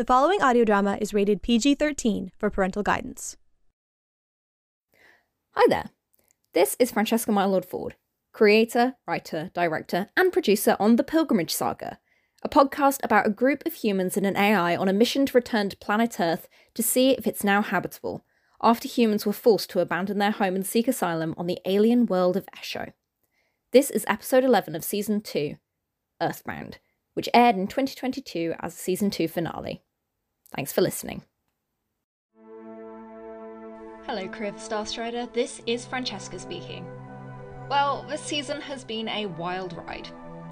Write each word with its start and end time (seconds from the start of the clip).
The 0.00 0.06
following 0.06 0.40
audio 0.40 0.64
drama 0.64 0.96
is 0.98 1.12
rated 1.12 1.42
PG 1.42 1.74
13 1.74 2.32
for 2.38 2.48
parental 2.48 2.82
guidance. 2.82 3.36
Hi 5.50 5.66
there. 5.68 5.90
This 6.54 6.74
is 6.78 6.90
Francesca 6.90 7.30
Mylod-Ford, 7.30 7.96
creator, 8.32 8.94
writer, 9.06 9.50
director, 9.52 10.08
and 10.16 10.32
producer 10.32 10.74
on 10.80 10.96
The 10.96 11.04
Pilgrimage 11.04 11.52
Saga, 11.52 11.98
a 12.42 12.48
podcast 12.48 13.00
about 13.04 13.26
a 13.26 13.30
group 13.30 13.62
of 13.66 13.74
humans 13.74 14.16
and 14.16 14.24
an 14.24 14.38
AI 14.38 14.74
on 14.74 14.88
a 14.88 14.94
mission 14.94 15.26
to 15.26 15.36
return 15.36 15.68
to 15.68 15.76
planet 15.76 16.18
Earth 16.18 16.48
to 16.72 16.82
see 16.82 17.10
if 17.10 17.26
it's 17.26 17.44
now 17.44 17.60
habitable, 17.60 18.24
after 18.62 18.88
humans 18.88 19.26
were 19.26 19.34
forced 19.34 19.68
to 19.68 19.80
abandon 19.80 20.16
their 20.16 20.30
home 20.30 20.54
and 20.54 20.64
seek 20.64 20.88
asylum 20.88 21.34
on 21.36 21.46
the 21.46 21.60
alien 21.66 22.06
world 22.06 22.38
of 22.38 22.48
Esho. 22.56 22.94
This 23.72 23.90
is 23.90 24.06
episode 24.08 24.44
11 24.44 24.74
of 24.74 24.82
season 24.82 25.20
2, 25.20 25.56
Earthbound, 26.22 26.78
which 27.12 27.28
aired 27.34 27.56
in 27.56 27.66
2022 27.66 28.54
as 28.60 28.72
a 28.72 28.78
season 28.78 29.10
2 29.10 29.28
finale. 29.28 29.82
Thanks 30.54 30.72
for 30.72 30.80
listening. 30.80 31.22
Hello, 34.04 34.26
crew 34.28 34.48
of 34.48 34.56
Starstrider. 34.56 35.32
This 35.32 35.62
is 35.66 35.86
Francesca 35.86 36.38
speaking. 36.38 36.84
Well, 37.68 38.04
this 38.08 38.20
season 38.20 38.60
has 38.60 38.82
been 38.82 39.08
a 39.08 39.26
wild 39.26 39.74
ride. 39.74 40.08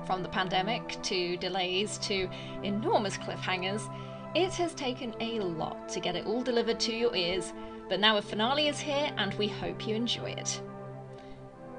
From 0.07 0.23
the 0.23 0.29
pandemic 0.29 1.03
to 1.03 1.37
delays 1.39 1.99
to 1.99 2.31
enormous 2.63 3.19
cliffhangers, 3.19 3.93
it 4.37 4.53
has 4.53 4.75
taken 4.75 5.15
a 5.21 5.41
lot 5.41 5.89
to 5.89 6.01
get 6.01 6.15
it 6.15 6.27
all 6.27 6.43
delivered 6.43 6.79
to 6.81 6.95
your 6.95 7.17
ears, 7.17 7.53
but 7.89 7.99
now 7.99 8.19
a 8.19 8.23
finale 8.23 8.69
is 8.69 8.79
here 8.79 9.11
and 9.17 9.35
we 9.35 9.49
hope 9.49 9.87
you 9.87 9.97
enjoy 9.97 10.31
it. 10.31 10.63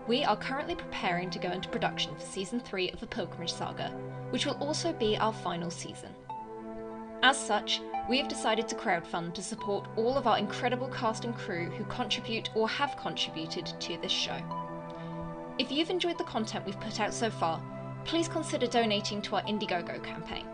We 0.08 0.26
are 0.26 0.36
currently 0.36 0.76
preparing 0.76 1.30
to 1.30 1.40
go 1.40 1.52
into 1.52 1.70
production 1.70 2.16
for 2.16 2.26
season 2.26 2.60
3 2.60 2.92
of 2.92 3.00
the 3.00 3.08
Pilgrimage 3.08 3.54
Saga, 3.54 3.92
which 4.32 4.46
will 4.46 4.58
also 4.58 4.92
be 4.92 5.16
our 5.18 5.32
final 5.32 5.72
season. 5.72 6.14
As 7.22 7.38
such, 7.38 7.82
we 8.08 8.18
have 8.18 8.30
decided 8.30 8.70
to 8.70 8.76
crowdfund 8.76 9.34
to 9.34 9.44
support 9.44 9.88
all 9.98 10.18
of 10.18 10.26
our 10.26 10.38
incredible 10.38 10.88
cast 10.88 11.26
and 11.26 11.36
crew 11.36 11.70
who 11.72 11.84
contribute 11.86 12.50
or 12.56 12.70
have 12.70 12.96
contributed 12.96 13.66
to 13.82 13.98
this 13.98 14.12
show. 14.12 14.42
If 15.58 15.70
you've 15.70 15.90
enjoyed 15.90 16.18
the 16.18 16.24
content 16.24 16.66
we've 16.66 16.80
put 16.80 17.02
out 17.02 17.14
so 17.14 17.30
far, 17.30 17.62
please 18.06 18.30
consider 18.30 18.68
donating 18.68 19.22
to 19.24 19.36
our 19.36 19.42
Indiegogo 19.44 20.02
campaign. 20.02 20.46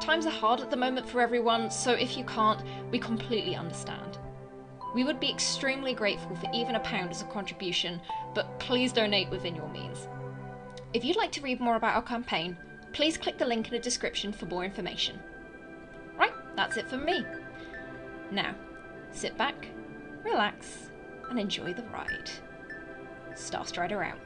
Times 0.00 0.24
are 0.24 0.30
hard 0.30 0.60
at 0.60 0.70
the 0.70 0.76
moment 0.76 1.08
for 1.08 1.20
everyone, 1.20 1.68
so 1.68 1.92
if 1.92 2.16
you 2.16 2.22
can't, 2.24 2.62
we 2.92 3.00
completely 3.00 3.56
understand. 3.56 4.18
We 4.94 5.02
would 5.02 5.18
be 5.18 5.30
extremely 5.30 5.94
grateful 5.94 6.36
for 6.36 6.48
even 6.54 6.76
a 6.76 6.80
pound 6.80 7.10
as 7.10 7.22
a 7.22 7.26
contribution, 7.26 8.00
but 8.34 8.60
please 8.60 8.92
donate 8.92 9.30
within 9.30 9.56
your 9.56 9.68
means. 9.70 10.06
If 10.94 11.04
you'd 11.04 11.16
like 11.16 11.32
to 11.32 11.42
read 11.42 11.60
more 11.60 11.74
about 11.74 11.96
our 11.96 12.02
campaign, 12.02 12.56
please 12.92 13.18
click 13.18 13.36
the 13.36 13.44
link 13.44 13.66
in 13.66 13.72
the 13.72 13.80
description 13.80 14.32
for 14.32 14.46
more 14.46 14.64
information. 14.64 15.18
That's 16.58 16.76
it 16.76 16.88
from 16.88 17.04
me. 17.04 17.24
Now, 18.32 18.52
sit 19.12 19.38
back, 19.38 19.68
relax, 20.24 20.90
and 21.30 21.38
enjoy 21.38 21.72
the 21.72 21.84
ride. 21.84 22.28
Starstrider 23.34 24.04
out. 24.04 24.18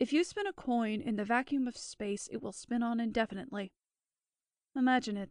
If 0.00 0.12
you 0.12 0.24
spin 0.24 0.48
a 0.48 0.52
coin 0.52 1.00
in 1.00 1.14
the 1.14 1.24
vacuum 1.24 1.68
of 1.68 1.76
space, 1.76 2.28
it 2.32 2.42
will 2.42 2.50
spin 2.50 2.82
on 2.82 2.98
indefinitely. 2.98 3.70
Imagine 4.74 5.16
it 5.16 5.30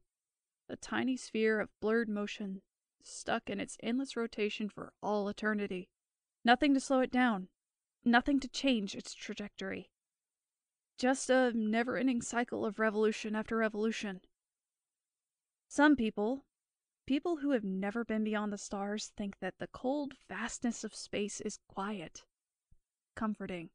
a 0.70 0.78
tiny 0.78 1.18
sphere 1.18 1.60
of 1.60 1.78
blurred 1.82 2.08
motion, 2.08 2.62
stuck 3.04 3.50
in 3.50 3.60
its 3.60 3.76
endless 3.84 4.16
rotation 4.16 4.70
for 4.70 4.94
all 5.04 5.28
eternity. 5.28 5.90
Nothing 6.46 6.74
to 6.74 6.80
slow 6.80 7.02
it 7.02 7.12
down, 7.12 7.50
nothing 8.04 8.40
to 8.40 8.48
change 8.48 8.96
its 8.96 9.14
trajectory. 9.14 9.90
Just 10.98 11.30
a 11.30 11.52
never 11.54 11.98
ending 11.98 12.22
cycle 12.22 12.66
of 12.66 12.80
revolution 12.80 13.36
after 13.36 13.58
revolution. 13.58 14.22
Some 15.68 15.96
people, 15.96 16.46
people 17.06 17.38
who 17.38 17.52
have 17.52 17.64
never 17.64 18.04
been 18.04 18.24
beyond 18.24 18.52
the 18.52 18.58
stars, 18.58 19.12
think 19.16 19.40
that 19.40 19.60
the 19.60 19.68
cold 19.68 20.14
vastness 20.28 20.84
of 20.84 20.96
space 20.96 21.40
is 21.42 21.60
quiet, 21.68 22.24
comforting. 23.16 23.70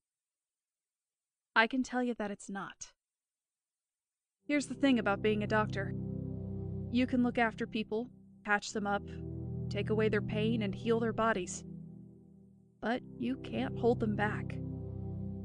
I 1.57 1.67
can 1.67 1.83
tell 1.83 2.03
you 2.03 2.15
that 2.19 2.31
it's 2.31 2.51
not. 2.51 2.93
Here's 4.45 4.67
the 4.67 4.75
thing 4.75 4.99
about 4.99 5.23
being 5.23 5.43
a 5.43 5.47
doctor 5.47 5.95
you 6.91 7.07
can 7.09 7.25
look 7.25 7.39
after 7.39 7.67
people, 7.67 8.09
patch 8.45 8.73
them 8.73 8.87
up, 8.87 9.03
take 9.69 9.91
away 9.91 10.09
their 10.09 10.23
pain, 10.23 10.63
and 10.63 10.73
heal 10.73 11.01
their 11.01 11.13
bodies. 11.13 11.65
But 12.84 13.00
you 13.19 13.37
can't 13.37 13.78
hold 13.78 13.99
them 13.99 14.15
back. 14.15 14.59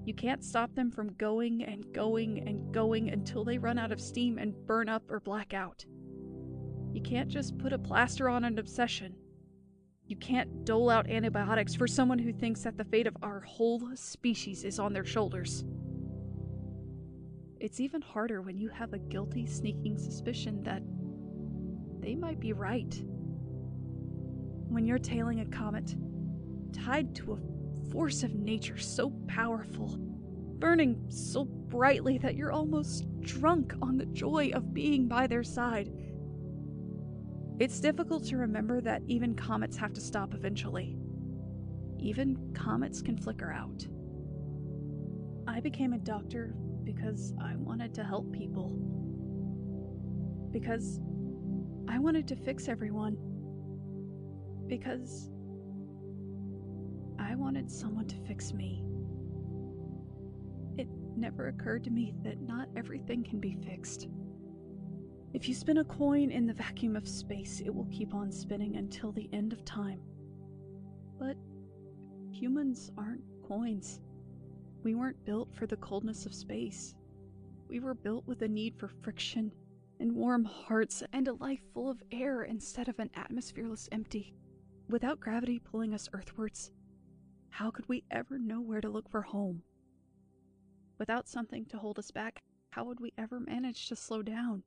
You 0.04 0.14
can't 0.14 0.44
stop 0.44 0.76
them 0.76 0.92
from 0.92 1.14
going 1.14 1.64
and 1.64 1.86
going 1.94 2.46
and 2.46 2.74
going 2.74 3.08
until 3.12 3.46
they 3.46 3.58
run 3.58 3.80
out 3.80 3.94
of 3.94 4.02
steam 4.02 4.38
and 4.38 4.54
burn 4.68 4.90
up 4.90 5.10
or 5.10 5.22
black 5.22 5.54
out. 5.54 5.86
You 6.92 7.02
can't 7.02 7.30
just 7.30 7.58
put 7.58 7.72
a 7.72 7.80
plaster 7.80 8.28
on 8.28 8.44
an 8.44 8.60
obsession. 8.60 9.16
You 10.06 10.18
can't 10.18 10.66
dole 10.66 10.90
out 10.90 11.10
antibiotics 11.10 11.74
for 11.74 11.88
someone 11.88 12.20
who 12.20 12.34
thinks 12.34 12.64
that 12.64 12.76
the 12.76 12.84
fate 12.84 13.08
of 13.08 13.16
our 13.24 13.40
whole 13.40 13.90
species 13.96 14.66
is 14.66 14.78
on 14.78 14.92
their 14.92 15.06
shoulders. 15.06 15.64
It's 17.62 17.80
even 17.80 18.02
harder 18.02 18.42
when 18.42 18.58
you 18.58 18.68
have 18.68 18.92
a 18.92 19.00
guilty, 19.00 19.46
sneaking 19.46 19.98
suspicion 19.98 20.62
that 20.64 20.82
they 22.02 22.16
might 22.16 22.42
be 22.42 22.52
right. 22.52 23.02
When 24.68 24.86
you're 24.86 25.00
tailing 25.00 25.40
a 25.40 25.46
comet, 25.46 25.96
tied 26.74 27.16
to 27.16 27.34
a 27.34 27.90
force 27.92 28.24
of 28.24 28.36
nature 28.36 28.78
so 28.78 29.12
powerful, 29.28 29.98
burning 30.60 31.06
so 31.10 31.46
brightly 31.46 32.18
that 32.20 32.36
you're 32.36 32.52
almost 32.52 33.06
drunk 33.22 33.74
on 33.82 33.98
the 33.98 34.06
joy 34.08 34.52
of 34.54 34.74
being 34.74 35.08
by 35.08 35.28
their 35.28 35.44
side, 35.44 35.92
it's 37.60 37.80
difficult 37.80 38.24
to 38.26 38.38
remember 38.38 38.80
that 38.82 39.02
even 39.08 39.36
comets 39.36 39.76
have 39.78 39.94
to 39.94 40.02
stop 40.02 40.34
eventually. 40.34 40.98
Even 42.00 42.54
comets 42.54 43.02
can 43.02 43.18
flicker 43.18 43.52
out. 43.52 43.86
I 45.46 45.60
became 45.60 45.92
a 45.92 45.98
doctor 45.98 46.56
because 46.86 47.34
I 47.42 47.56
wanted 47.58 47.94
to 47.96 48.04
help 48.04 48.32
people. 48.32 48.70
Because 50.52 51.02
I 51.90 52.00
wanted 52.00 52.28
to 52.30 52.36
fix 52.38 52.70
everyone. 52.70 53.18
Because 54.68 55.30
wanted 57.40 57.72
someone 57.72 58.06
to 58.08 58.18
fix 58.28 58.54
me. 58.54 58.84
It 60.78 60.88
never 61.16 61.48
occurred 61.48 61.86
to 61.86 61.90
me 61.90 62.14
that 62.24 62.42
not 62.42 62.68
everything 62.76 63.24
can 63.24 63.40
be 63.40 63.58
fixed. 63.66 64.10
If 65.34 65.48
you 65.48 65.56
spin 65.56 65.78
a 65.78 65.84
coin 65.84 66.32
in 66.32 66.46
the 66.46 66.54
vacuum 66.54 66.96
of 66.96 67.08
space, 67.08 67.62
it 67.62 67.74
will 67.74 67.88
keep 67.92 68.14
on 68.14 68.32
spinning 68.32 68.76
until 68.76 69.12
the 69.12 69.30
end 69.32 69.54
of 69.54 69.64
time. 69.64 70.02
But 71.18 71.38
humans 72.32 72.92
aren't 72.98 73.24
coins. 73.48 74.02
We 74.84 74.96
weren't 74.96 75.24
built 75.26 75.54
for 75.54 75.66
the 75.66 75.78
coldness 75.78 76.26
of 76.26 76.34
space. 76.34 76.94
We 77.70 77.80
were 77.80 77.94
built 77.94 78.28
with 78.28 78.42
a 78.42 78.48
need 78.48 78.76
for 78.78 78.88
friction 78.88 79.52
and 80.00 80.16
warm 80.16 80.46
hearts 80.46 81.04
and 81.14 81.28
a 81.28 81.34
life 81.34 81.62
full 81.74 81.90
of 81.90 82.02
air 82.12 82.44
instead 82.44 82.90
of 82.90 83.00
an 83.00 83.12
atmosphereless 83.16 83.88
empty. 83.92 84.34
Without 84.90 85.20
gravity 85.20 85.60
pulling 85.60 85.94
us 85.94 86.10
earthwards, 86.14 86.72
how 87.50 87.72
could 87.72 87.88
we 87.88 88.04
ever 88.12 88.38
know 88.38 88.62
where 88.62 88.82
to 88.82 88.90
look 88.90 89.10
for 89.10 89.22
home? 89.22 89.64
Without 90.98 91.28
something 91.28 91.66
to 91.66 91.78
hold 91.78 91.98
us 91.98 92.12
back, 92.12 92.42
how 92.72 92.84
would 92.86 93.00
we 93.00 93.14
ever 93.18 93.40
manage 93.40 93.88
to 93.88 93.96
slow 93.96 94.22
down? 94.22 94.64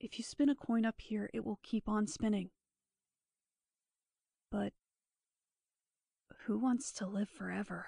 If 0.00 0.18
you 0.18 0.24
spin 0.24 0.48
a 0.48 0.54
coin 0.54 0.84
up 0.84 1.00
here, 1.00 1.30
it 1.32 1.44
will 1.44 1.60
keep 1.62 1.88
on 1.88 2.06
spinning. 2.06 2.50
But 4.50 4.72
who 6.46 6.58
wants 6.58 6.90
to 6.92 7.06
live 7.06 7.28
forever? 7.28 7.86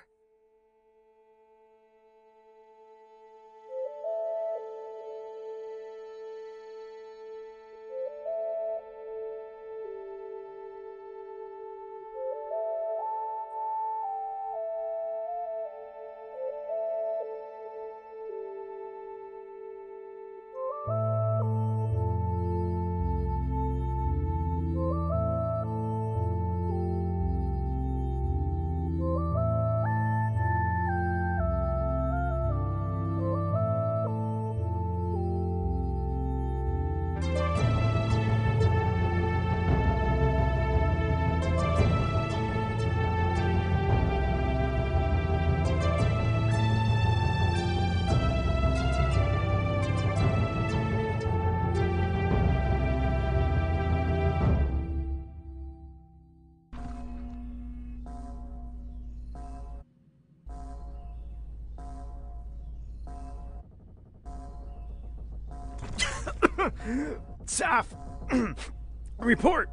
Report! 69.25 69.71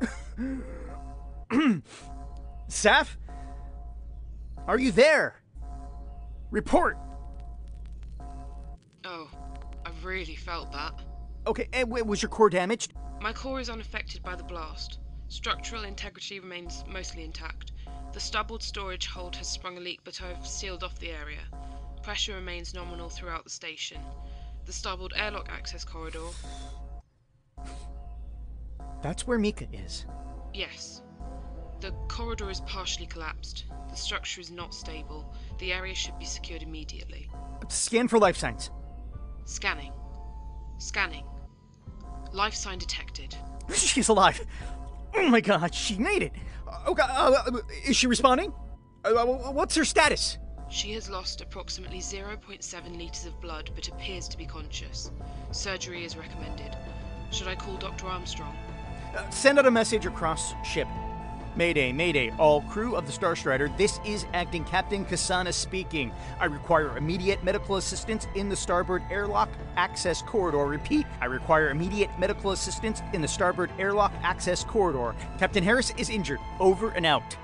Saf? 2.68 3.16
Are 4.66 4.78
you 4.78 4.90
there? 4.90 5.42
Report! 6.50 6.96
Oh, 9.04 9.28
I 9.84 9.90
really 10.02 10.34
felt 10.34 10.72
that. 10.72 10.94
Okay, 11.46 11.68
and 11.74 11.90
was 11.90 12.22
your 12.22 12.30
core 12.30 12.48
damaged? 12.48 12.94
My 13.20 13.34
core 13.34 13.60
is 13.60 13.68
unaffected 13.68 14.22
by 14.22 14.34
the 14.34 14.44
blast. 14.44 14.98
Structural 15.28 15.84
integrity 15.84 16.40
remains 16.40 16.84
mostly 16.88 17.22
intact. 17.22 17.72
The 18.14 18.20
starboard 18.20 18.62
storage 18.62 19.08
hold 19.08 19.36
has 19.36 19.48
sprung 19.48 19.76
a 19.76 19.80
leak, 19.80 20.00
but 20.04 20.22
I've 20.22 20.46
sealed 20.46 20.84
off 20.84 20.98
the 20.98 21.10
area. 21.10 21.42
Pressure 22.02 22.34
remains 22.34 22.72
nominal 22.72 23.10
throughout 23.10 23.44
the 23.44 23.50
station. 23.50 24.00
The 24.66 24.72
starboard 24.72 25.12
airlock 25.16 25.48
access 25.50 25.84
corridor. 25.84 26.20
That's 29.02 29.26
where 29.26 29.38
Mika 29.38 29.66
is. 29.72 30.06
Yes. 30.54 31.02
The 31.80 31.90
corridor 32.08 32.48
is 32.50 32.60
partially 32.60 33.06
collapsed. 33.06 33.64
The 33.90 33.96
structure 33.96 34.40
is 34.40 34.50
not 34.50 34.72
stable. 34.72 35.34
The 35.58 35.72
area 35.72 35.94
should 35.94 36.18
be 36.18 36.24
secured 36.24 36.62
immediately. 36.62 37.28
Scan 37.68 38.06
for 38.06 38.18
life 38.18 38.36
signs. 38.36 38.70
Scanning. 39.44 39.92
Scanning. 40.78 41.24
Life 42.32 42.54
sign 42.54 42.78
detected. 42.78 43.34
She's 43.74 44.08
alive. 44.08 44.40
Oh 45.14 45.28
my 45.28 45.40
god, 45.40 45.74
she 45.74 45.96
made 45.96 46.22
it. 46.22 46.32
Okay, 46.86 47.02
uh, 47.02 47.42
uh, 47.46 47.58
is 47.84 47.96
she 47.96 48.06
responding? 48.06 48.52
Uh, 49.04 49.08
uh, 49.08 49.52
what's 49.52 49.74
her 49.74 49.84
status? 49.84 50.38
She 50.72 50.92
has 50.92 51.10
lost 51.10 51.42
approximately 51.42 51.98
0.7 51.98 52.98
litres 52.98 53.26
of 53.26 53.38
blood 53.42 53.70
but 53.74 53.88
appears 53.88 54.26
to 54.28 54.38
be 54.38 54.46
conscious. 54.46 55.10
Surgery 55.50 56.02
is 56.02 56.16
recommended. 56.16 56.74
Should 57.30 57.46
I 57.46 57.56
call 57.56 57.76
Dr. 57.76 58.06
Armstrong? 58.06 58.56
Uh, 59.14 59.28
send 59.28 59.58
out 59.58 59.66
a 59.66 59.70
message 59.70 60.06
across 60.06 60.54
ship. 60.64 60.88
Mayday, 61.56 61.92
Mayday, 61.92 62.30
all 62.38 62.62
crew 62.62 62.96
of 62.96 63.04
the 63.04 63.12
Star 63.12 63.36
Strider. 63.36 63.70
This 63.76 64.00
is 64.06 64.24
Acting 64.32 64.64
Captain 64.64 65.04
Kasana 65.04 65.52
speaking. 65.52 66.10
I 66.40 66.46
require 66.46 66.96
immediate 66.96 67.44
medical 67.44 67.76
assistance 67.76 68.26
in 68.34 68.48
the 68.48 68.56
starboard 68.56 69.02
airlock 69.10 69.50
access 69.76 70.22
corridor. 70.22 70.64
Repeat, 70.64 71.04
I 71.20 71.26
require 71.26 71.68
immediate 71.68 72.08
medical 72.18 72.52
assistance 72.52 73.02
in 73.12 73.20
the 73.20 73.28
starboard 73.28 73.70
airlock 73.78 74.12
access 74.22 74.64
corridor. 74.64 75.14
Captain 75.38 75.62
Harris 75.62 75.92
is 75.98 76.08
injured. 76.08 76.40
Over 76.58 76.88
and 76.92 77.04
out. 77.04 77.36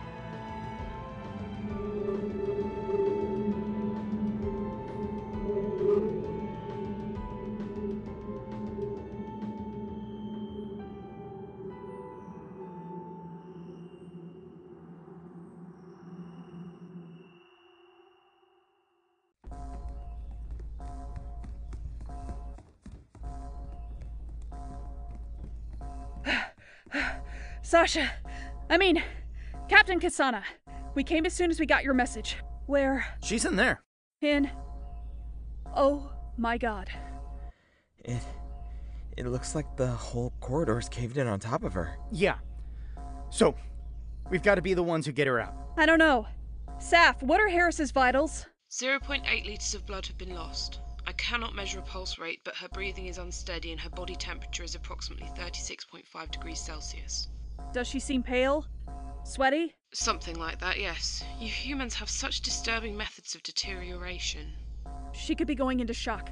Sasha, 27.69 28.11
I 28.70 28.79
mean, 28.79 29.03
Captain 29.69 30.00
Kasana, 30.00 30.43
we 30.94 31.05
came 31.05 31.26
as 31.26 31.35
soon 31.35 31.50
as 31.50 31.61
we 31.61 31.67
got 31.67 31.85
your 31.85 31.93
message. 31.93 32.38
Where? 32.65 33.05
She's 33.23 33.44
in 33.44 33.56
there. 33.56 33.82
In. 34.23 34.50
Oh 35.76 36.11
my 36.38 36.56
god. 36.56 36.88
It. 37.99 38.23
It 39.19 39.26
looks 39.26 39.55
like 39.55 39.76
the 39.76 39.87
whole 39.88 40.32
corridor's 40.41 40.88
caved 40.88 41.19
in 41.19 41.26
on 41.26 41.41
top 41.41 41.62
of 41.62 41.75
her. 41.75 41.99
Yeah. 42.11 42.37
So, 43.29 43.55
we've 44.31 44.43
got 44.43 44.55
to 44.55 44.62
be 44.62 44.73
the 44.73 44.82
ones 44.82 45.05
who 45.05 45.12
get 45.12 45.26
her 45.26 45.38
out. 45.38 45.53
I 45.76 45.85
don't 45.85 45.99
know. 45.99 46.26
Saf, 46.79 47.23
what 47.23 47.38
are 47.38 47.49
Harris's 47.49 47.91
vitals? 47.91 48.47
0.8 48.70 49.44
litres 49.44 49.75
of 49.75 49.85
blood 49.85 50.06
have 50.06 50.17
been 50.17 50.35
lost. 50.35 50.81
I 51.06 51.12
cannot 51.12 51.55
measure 51.55 51.81
a 51.81 51.82
pulse 51.82 52.19
rate, 52.19 52.41
but 52.44 52.56
her 52.56 52.69
breathing 52.69 53.09
is 53.09 53.19
unsteady 53.19 53.73
and 53.73 53.81
her 53.82 53.91
body 53.91 54.17
temperature 54.17 54.65
is 54.65 54.75
approximately 54.75 55.29
36.5 55.37 56.31
degrees 56.31 56.61
Celsius. 56.61 57.29
Does 57.72 57.87
she 57.87 58.00
seem 58.00 58.22
pale? 58.22 58.66
Sweaty? 59.25 59.75
Something 59.93 60.38
like 60.38 60.58
that, 60.60 60.78
yes. 60.78 61.25
You 61.38 61.49
humans 61.49 61.94
have 61.94 62.08
such 62.08 62.40
disturbing 62.40 62.96
methods 62.96 63.34
of 63.34 63.43
deterioration. 63.43 64.52
She 65.12 65.34
could 65.34 65.46
be 65.46 65.55
going 65.55 65.81
into 65.81 65.94
shock. 65.94 66.31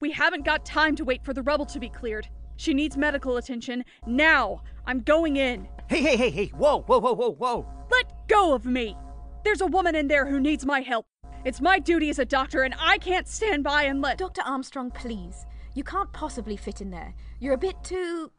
We 0.00 0.10
haven't 0.10 0.44
got 0.44 0.64
time 0.64 0.96
to 0.96 1.04
wait 1.04 1.24
for 1.24 1.32
the 1.32 1.42
rubble 1.42 1.66
to 1.66 1.78
be 1.80 1.88
cleared. 1.88 2.28
She 2.56 2.74
needs 2.74 2.96
medical 2.96 3.36
attention 3.36 3.84
now. 4.06 4.62
I'm 4.86 5.00
going 5.00 5.36
in. 5.36 5.68
Hey, 5.88 6.00
hey, 6.00 6.16
hey, 6.16 6.30
hey, 6.30 6.46
whoa, 6.48 6.82
whoa, 6.82 7.00
whoa, 7.00 7.14
whoa, 7.14 7.32
whoa. 7.32 7.66
Let 7.90 8.28
go 8.28 8.54
of 8.54 8.64
me! 8.64 8.96
There's 9.44 9.60
a 9.60 9.66
woman 9.66 9.94
in 9.94 10.08
there 10.08 10.26
who 10.26 10.40
needs 10.40 10.64
my 10.64 10.80
help. 10.80 11.06
It's 11.44 11.60
my 11.60 11.78
duty 11.78 12.08
as 12.08 12.18
a 12.18 12.24
doctor, 12.24 12.62
and 12.62 12.74
I 12.78 12.98
can't 12.98 13.26
stand 13.26 13.64
by 13.64 13.84
and 13.84 14.00
let. 14.00 14.18
Dr. 14.18 14.42
Armstrong, 14.42 14.90
please. 14.90 15.44
You 15.74 15.82
can't 15.84 16.12
possibly 16.12 16.56
fit 16.56 16.80
in 16.80 16.90
there. 16.90 17.14
You're 17.40 17.54
a 17.54 17.58
bit 17.58 17.82
too. 17.82 18.30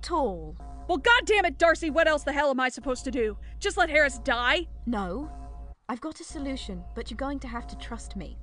tall. 0.00 0.56
Well, 0.86 0.98
goddamn 0.98 1.46
it, 1.46 1.58
Darcy, 1.58 1.88
what 1.90 2.06
else 2.06 2.24
the 2.24 2.32
hell 2.32 2.50
am 2.50 2.60
I 2.60 2.68
supposed 2.68 3.04
to 3.04 3.10
do? 3.10 3.38
Just 3.58 3.76
let 3.76 3.88
Harris 3.88 4.18
die? 4.18 4.66
No. 4.86 5.30
I've 5.88 6.00
got 6.00 6.20
a 6.20 6.24
solution, 6.24 6.84
but 6.94 7.10
you're 7.10 7.16
going 7.16 7.38
to 7.40 7.48
have 7.48 7.66
to 7.68 7.76
trust 7.76 8.16
me. 8.16 8.38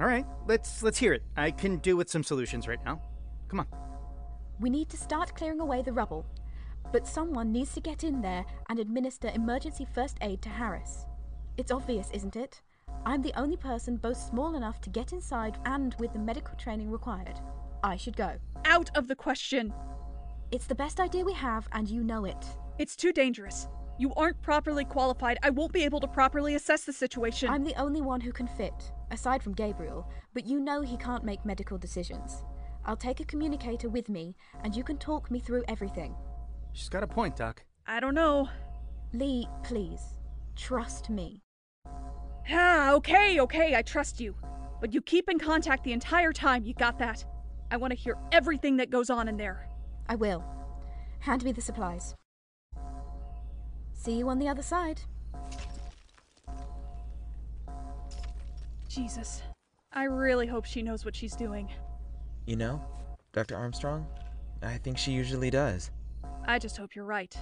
All 0.00 0.08
right, 0.08 0.26
let's 0.48 0.82
let's 0.82 0.98
hear 0.98 1.12
it. 1.12 1.22
I 1.36 1.50
can 1.52 1.76
do 1.76 1.96
with 1.96 2.10
some 2.10 2.24
solutions 2.24 2.66
right 2.66 2.84
now. 2.84 3.00
Come 3.48 3.60
on. 3.60 3.66
We 4.58 4.68
need 4.68 4.88
to 4.88 4.96
start 4.96 5.34
clearing 5.36 5.60
away 5.60 5.82
the 5.82 5.92
rubble, 5.92 6.26
but 6.90 7.06
someone 7.06 7.52
needs 7.52 7.72
to 7.74 7.80
get 7.80 8.02
in 8.02 8.20
there 8.20 8.44
and 8.68 8.78
administer 8.78 9.30
emergency 9.34 9.86
first 9.94 10.18
aid 10.20 10.42
to 10.42 10.48
Harris. 10.48 11.06
It's 11.56 11.70
obvious, 11.70 12.10
isn't 12.12 12.36
it? 12.36 12.62
I'm 13.06 13.22
the 13.22 13.38
only 13.38 13.56
person 13.56 13.96
both 13.96 14.16
small 14.16 14.54
enough 14.54 14.80
to 14.82 14.90
get 14.90 15.12
inside 15.12 15.58
and 15.66 15.94
with 15.98 16.12
the 16.12 16.18
medical 16.18 16.56
training 16.56 16.90
required. 16.90 17.38
I 17.82 17.96
should 17.96 18.16
go. 18.16 18.36
Out 18.64 18.90
of 18.96 19.08
the 19.08 19.16
question. 19.16 19.72
It's 20.50 20.66
the 20.66 20.74
best 20.74 21.00
idea 21.00 21.24
we 21.24 21.32
have, 21.32 21.66
and 21.72 21.88
you 21.88 22.02
know 22.04 22.24
it. 22.24 22.46
It's 22.78 22.96
too 22.96 23.12
dangerous. 23.12 23.68
You 23.98 24.12
aren't 24.14 24.40
properly 24.42 24.84
qualified. 24.84 25.38
I 25.42 25.50
won't 25.50 25.72
be 25.72 25.84
able 25.84 26.00
to 26.00 26.08
properly 26.08 26.54
assess 26.54 26.84
the 26.84 26.92
situation. 26.92 27.48
I'm 27.48 27.64
the 27.64 27.80
only 27.80 28.00
one 28.00 28.20
who 28.20 28.32
can 28.32 28.46
fit, 28.46 28.92
aside 29.10 29.42
from 29.42 29.54
Gabriel, 29.54 30.10
but 30.34 30.46
you 30.46 30.60
know 30.60 30.80
he 30.80 30.96
can't 30.96 31.24
make 31.24 31.44
medical 31.44 31.78
decisions. 31.78 32.44
I'll 32.84 32.96
take 32.96 33.20
a 33.20 33.24
communicator 33.24 33.88
with 33.88 34.08
me, 34.08 34.34
and 34.64 34.74
you 34.74 34.82
can 34.82 34.96
talk 34.96 35.30
me 35.30 35.38
through 35.38 35.64
everything. 35.68 36.14
She's 36.72 36.88
got 36.88 37.02
a 37.02 37.06
point, 37.06 37.36
Doc. 37.36 37.62
I 37.86 38.00
don't 38.00 38.14
know. 38.14 38.48
Lee, 39.12 39.46
please, 39.62 40.00
trust 40.56 41.10
me. 41.10 41.42
Ah, 42.50 42.92
okay, 42.92 43.40
okay, 43.40 43.76
I 43.76 43.82
trust 43.82 44.20
you. 44.20 44.34
But 44.80 44.92
you 44.92 45.00
keep 45.00 45.28
in 45.30 45.38
contact 45.38 45.84
the 45.84 45.92
entire 45.92 46.32
time, 46.32 46.64
you 46.64 46.74
got 46.74 46.98
that? 46.98 47.24
I 47.72 47.76
want 47.76 47.90
to 47.90 47.98
hear 47.98 48.18
everything 48.32 48.76
that 48.76 48.90
goes 48.90 49.08
on 49.08 49.28
in 49.28 49.38
there. 49.38 49.66
I 50.06 50.14
will. 50.14 50.44
Hand 51.20 51.42
me 51.42 51.52
the 51.52 51.62
supplies. 51.62 52.14
See 53.94 54.12
you 54.12 54.28
on 54.28 54.38
the 54.38 54.46
other 54.46 54.62
side. 54.62 55.00
Jesus. 58.88 59.42
I 59.90 60.04
really 60.04 60.46
hope 60.46 60.66
she 60.66 60.82
knows 60.82 61.06
what 61.06 61.16
she's 61.16 61.34
doing. 61.34 61.70
You 62.44 62.56
know, 62.56 62.84
Dr. 63.32 63.56
Armstrong, 63.56 64.06
I 64.62 64.76
think 64.76 64.98
she 64.98 65.12
usually 65.12 65.48
does. 65.48 65.90
I 66.44 66.58
just 66.58 66.76
hope 66.76 66.94
you're 66.94 67.06
right. 67.06 67.34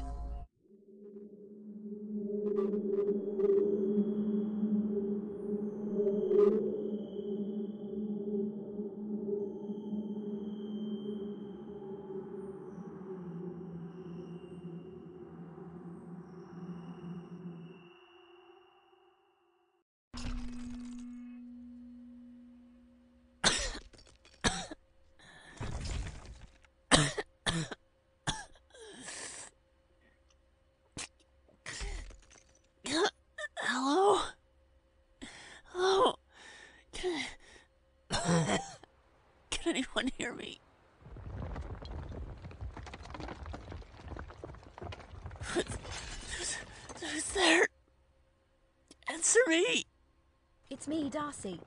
It's 50.71 50.87
me, 50.87 51.11
Darcy. 51.11 51.61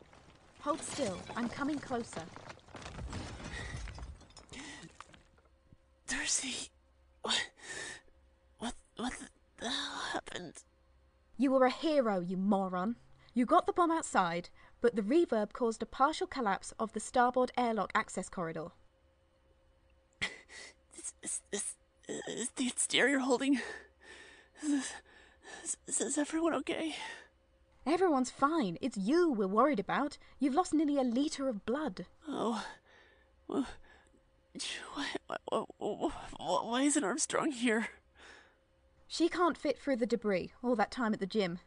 Hold 0.62 0.82
still. 0.82 1.20
I'm 1.36 1.50
coming 1.50 1.78
closer. 1.78 2.24
Darcy, 6.08 6.70
what, 7.22 7.50
what, 8.60 8.74
what 8.96 9.14
the 9.58 9.70
hell 9.70 10.02
happened? 10.14 10.64
You 11.38 11.52
were 11.52 11.66
a 11.66 11.70
hero, 11.70 12.22
you 12.22 12.38
moron. 12.38 12.96
You 13.34 13.46
got 13.46 13.66
the 13.66 13.74
bomb 13.74 13.92
outside, 13.92 14.50
but 14.80 14.96
the 14.96 15.02
reverb 15.02 15.52
caused 15.52 15.84
a 15.84 15.86
partial 15.86 16.28
collapse 16.28 16.74
of 16.80 16.94
the 16.94 17.00
starboard 17.02 17.52
airlock 17.58 17.92
access 17.94 18.30
corridor. 18.30 18.68
Is, 20.96 21.14
is, 21.22 21.42
is, 21.52 21.76
is 22.28 22.50
the 22.56 22.68
exterior 22.68 23.20
holding? 23.20 23.60
Is, 24.64 24.94
is, 25.64 25.78
is, 25.88 26.02
is 26.02 26.18
everyone 26.18 26.54
okay? 26.54 26.96
Everyone's 27.86 28.32
fine. 28.32 28.78
It's 28.82 28.98
you 28.98 29.32
we're 29.32 29.48
worried 29.48 29.80
about. 29.80 30.18
You've 30.40 30.56
lost 30.56 30.74
nearly 30.74 30.98
a 30.98 31.04
litre 31.04 31.50
of 31.50 31.66
blood. 31.66 32.06
Oh, 32.28 32.66
well, 33.48 33.68
why, 34.94 35.06
why, 35.50 35.64
why, 35.80 36.10
why 36.38 36.82
isn't 36.84 37.04
Armstrong 37.04 37.52
here? 37.52 37.88
She 39.08 39.28
can't 39.28 39.58
fit 39.58 39.78
through 39.78 39.98
the 39.98 40.06
debris 40.06 40.54
all 40.64 40.76
that 40.76 40.92
time 40.92 41.14
at 41.14 41.20
the 41.20 41.28
gym. 41.28 41.60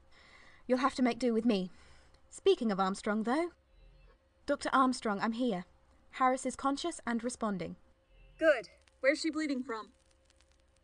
You'll 0.67 0.79
have 0.79 0.95
to 0.97 1.03
make 1.03 1.19
do 1.19 1.33
with 1.35 1.45
me. 1.45 1.71
Speaking 2.31 2.73
of 2.73 2.81
Armstrong, 2.81 3.23
though, 3.23 3.51
Dr. 4.47 4.71
Armstrong, 4.73 5.21
I'm 5.21 5.33
here. 5.33 5.65
Harris 6.13 6.47
is 6.47 6.57
conscious 6.57 7.01
and 7.07 7.23
responding. 7.23 7.77
Good. 8.39 8.71
Where's 9.01 9.21
she 9.21 9.31
bleeding 9.31 9.63
from? 9.63 9.91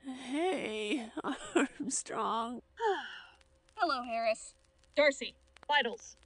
Hey, 0.04 1.06
Armstrong. 1.80 2.62
Hello, 3.74 4.02
Harris. 4.02 4.54
Darcy, 4.94 5.34
vitals. 5.66 6.16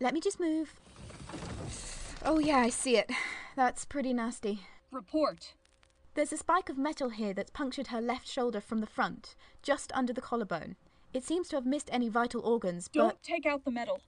Let 0.00 0.14
me 0.14 0.20
just 0.20 0.40
move. 0.40 0.74
Oh, 2.24 2.38
yeah, 2.38 2.58
I 2.58 2.70
see 2.70 2.96
it. 2.96 3.10
That's 3.54 3.84
pretty 3.84 4.12
nasty. 4.12 4.60
Report. 4.90 5.54
There's 6.14 6.32
a 6.32 6.38
spike 6.38 6.68
of 6.68 6.78
metal 6.78 7.10
here 7.10 7.34
that's 7.34 7.50
punctured 7.50 7.88
her 7.88 8.00
left 8.00 8.26
shoulder 8.26 8.60
from 8.60 8.80
the 8.80 8.86
front, 8.86 9.34
just 9.62 9.92
under 9.94 10.12
the 10.12 10.22
collarbone. 10.22 10.76
It 11.12 11.24
seems 11.24 11.48
to 11.48 11.56
have 11.56 11.66
missed 11.66 11.90
any 11.92 12.08
vital 12.08 12.40
organs, 12.40 12.88
Don't 12.88 13.08
but. 13.08 13.22
take 13.22 13.46
out 13.46 13.64
the 13.64 13.70
metal. 13.70 14.00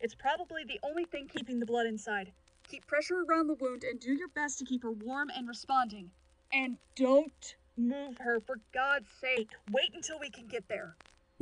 It's 0.00 0.14
probably 0.14 0.64
the 0.64 0.78
only 0.82 1.04
thing 1.04 1.28
keeping 1.28 1.58
the 1.58 1.66
blood 1.66 1.86
inside. 1.86 2.32
Keep 2.68 2.86
pressure 2.86 3.24
around 3.28 3.46
the 3.46 3.54
wound 3.54 3.84
and 3.84 3.98
do 3.98 4.12
your 4.12 4.28
best 4.28 4.58
to 4.58 4.64
keep 4.64 4.82
her 4.82 4.92
warm 4.92 5.30
and 5.34 5.48
responding. 5.48 6.10
And 6.52 6.76
don't 6.94 7.56
move 7.76 8.18
her, 8.18 8.40
for 8.40 8.56
God's 8.72 9.08
sake. 9.20 9.50
Wait 9.72 9.90
until 9.94 10.18
we 10.20 10.30
can 10.30 10.46
get 10.46 10.68
there. 10.68 10.96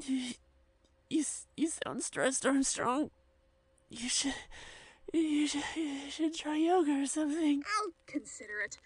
You, 1.08 1.18
you, 1.18 1.24
you 1.56 1.68
sound 1.68 2.02
stressed, 2.02 2.46
Armstrong. 2.46 3.10
You 3.88 4.08
should, 4.08 4.34
you 5.12 5.46
should, 5.46 5.62
you 5.76 6.10
should 6.10 6.34
try 6.34 6.56
yoga 6.56 7.02
or 7.02 7.06
something. 7.06 7.62
I'll 7.78 7.92
consider 8.06 8.60
it. 8.64 8.78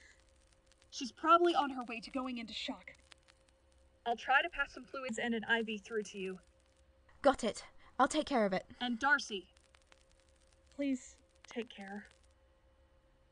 She's 0.91 1.13
probably 1.13 1.55
on 1.55 1.71
her 1.71 1.85
way 1.85 2.01
to 2.01 2.11
going 2.11 2.39
into 2.39 2.53
shock. 2.53 2.93
I'll 4.07 4.17
try 4.17 4.43
to 4.43 4.49
pass 4.49 4.75
some 4.75 4.85
fluids 4.85 5.19
and 5.19 5.35
an 5.35 5.45
IV 5.45 5.83
through 5.83 6.03
to 6.05 6.19
you. 6.19 6.39
Got 7.23 7.45
it. 7.45 7.65
I'll 7.99 8.09
take 8.09 8.27
care 8.27 8.47
of 8.47 8.53
it. 8.53 8.65
And 8.81 8.99
Darcy, 8.99 9.47
please 10.75 11.17
take 11.53 11.69
care. 11.69 12.07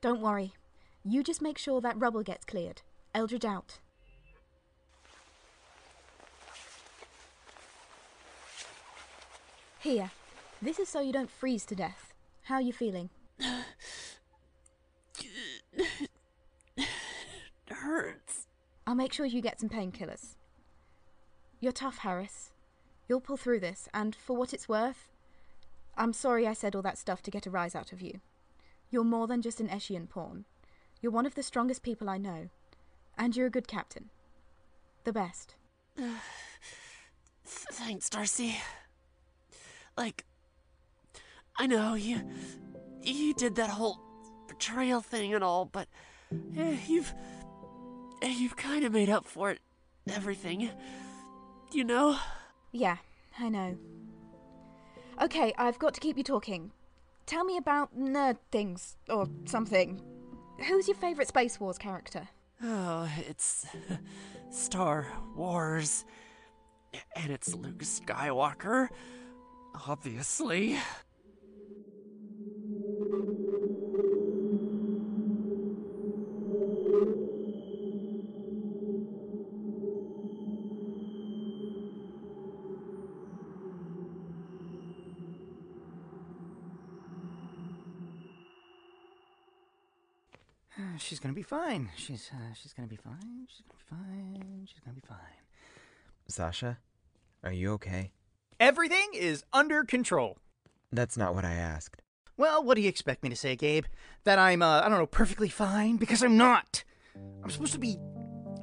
Don't 0.01 0.21
worry. 0.21 0.53
You 1.05 1.23
just 1.23 1.43
make 1.43 1.59
sure 1.59 1.81
that 1.81 1.99
rubble 1.99 2.23
gets 2.23 2.45
cleared. 2.45 2.83
Eldridge 3.15 3.45
out. 3.45 3.79
Here. 9.81 10.11
This 10.61 10.79
is 10.79 10.89
so 10.89 11.01
you 11.01 11.13
don't 11.13 11.31
freeze 11.31 11.65
to 11.67 11.75
death. 11.75 12.13
How 12.45 12.57
are 12.57 12.61
you 12.61 12.73
feeling? 12.73 13.11
hurts. 17.89 18.47
I'll 18.87 18.95
make 18.95 19.13
sure 19.13 19.25
you 19.25 19.41
get 19.41 19.61
some 19.61 19.69
painkillers. 19.69 20.37
You're 21.61 21.73
tough, 21.73 21.99
Harris. 21.99 22.51
You'll 23.09 23.21
pull 23.21 23.37
through 23.37 23.61
this, 23.61 23.89
and 23.95 24.15
for 24.15 24.37
what 24.37 24.53
it's 24.53 24.69
worth, 24.69 25.11
I'm 25.97 26.13
sorry 26.13 26.47
I 26.47 26.53
said 26.53 26.77
all 26.77 26.83
that 26.83 26.99
stuff 26.99 27.23
to 27.23 27.31
get 27.31 27.47
a 27.47 27.51
rise 27.51 27.75
out 27.75 27.93
of 27.93 28.03
you. 28.03 28.21
You're 28.91 29.05
more 29.05 29.27
than 29.27 29.43
just 29.43 29.61
an 29.61 29.69
Eshian 29.69 30.09
pawn. 30.09 30.45
You're 31.01 31.13
one 31.13 31.27
of 31.27 31.35
the 31.35 31.43
strongest 31.43 31.83
people 31.83 32.11
I 32.11 32.19
know. 32.19 32.51
And 33.17 33.35
you're 33.35 33.47
a 33.47 33.51
good 33.51 33.69
captain. 33.69 34.11
The 35.05 35.13
best. 35.13 35.55
Thanks, 37.45 38.09
Darcy. 38.09 38.59
Like, 39.99 40.25
I 41.57 41.67
know 41.67 41.95
you, 41.95 42.21
you 43.03 43.35
did 43.35 43.57
that 43.57 43.69
whole 43.69 43.99
betrayal 44.47 45.01
thing 45.01 45.35
and 45.35 45.43
all, 45.43 45.65
but 45.65 45.89
eh, 46.57 46.77
you've, 46.87 47.13
eh, 48.23 48.33
you've 48.39 48.57
kind 48.57 48.85
of 48.85 48.93
made 48.93 49.11
up 49.11 49.27
for 49.27 49.51
it. 49.51 49.59
Everything, 50.09 50.71
you 51.73 51.83
know. 51.83 52.17
Yeah, 52.71 52.99
I 53.41 53.49
know. 53.49 53.77
Okay, 55.21 55.53
I've 55.59 55.81
got 55.81 55.95
to 55.95 56.01
keep 56.01 56.17
you 56.17 56.23
talking. 56.23 56.71
Tell 57.27 57.43
me 57.43 57.57
about 57.57 57.99
nerd 57.99 58.37
things, 58.53 58.97
or 59.09 59.29
something. 59.47 60.01
Who's 60.69 60.87
your 60.87 60.97
favourite 60.97 61.27
Space 61.27 61.59
Wars 61.59 61.77
character? 61.77 62.29
Oh, 62.63 63.11
it's 63.29 63.67
Star 64.51 65.09
Wars, 65.35 66.05
and 67.17 67.33
it's 67.33 67.53
Luke 67.53 67.81
Skywalker, 67.83 68.89
obviously. 69.87 70.79
Uh, 90.79 90.97
She's 90.99 91.19
gonna 91.19 91.35
be 91.35 91.43
fine. 91.43 91.91
She's 91.97 92.31
uh, 92.33 92.55
she's 92.55 92.73
gonna 92.73 92.89
be 92.89 92.97
fine. 92.97 93.47
She's 93.49 93.63
gonna 93.67 93.75
be 93.75 93.85
fine. 93.89 94.67
She's 94.69 94.81
gonna 94.81 94.95
be 94.95 95.07
fine. 95.07 95.43
Sasha, 96.29 96.79
are 97.43 97.53
you 97.53 97.73
okay? 97.73 98.13
Everything 98.61 99.11
is 99.15 99.45
under 99.53 99.85
control. 99.85 100.39
That's 100.91 101.17
not 101.17 101.35
what 101.35 101.45
I 101.45 101.53
asked. 101.53 102.03
Well, 102.37 102.63
what 102.65 102.75
do 102.75 102.81
you 102.81 102.89
expect 102.89 103.23
me 103.23 103.29
to 103.29 103.37
say, 103.37 103.55
Gabe? 103.55 103.85
That 104.25 104.39
I'm 104.39 104.63
uh, 104.63 104.81
I 104.81 104.89
don't 104.89 104.99
know, 104.99 105.07
perfectly 105.07 105.49
fine 105.49 105.97
because 105.97 106.23
I'm 106.23 106.37
not. 106.37 106.83
I'm 107.43 107.51
supposed 107.51 107.73
to 107.75 107.79
be 107.79 107.99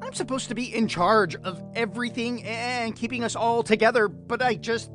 I'm 0.01 0.13
supposed 0.13 0.49
to 0.49 0.55
be 0.55 0.73
in 0.73 0.87
charge 0.87 1.35
of 1.35 1.63
everything 1.75 2.43
and 2.43 2.95
keeping 2.95 3.23
us 3.23 3.35
all 3.35 3.63
together, 3.63 4.07
but 4.07 4.41
I 4.41 4.55
just 4.55 4.91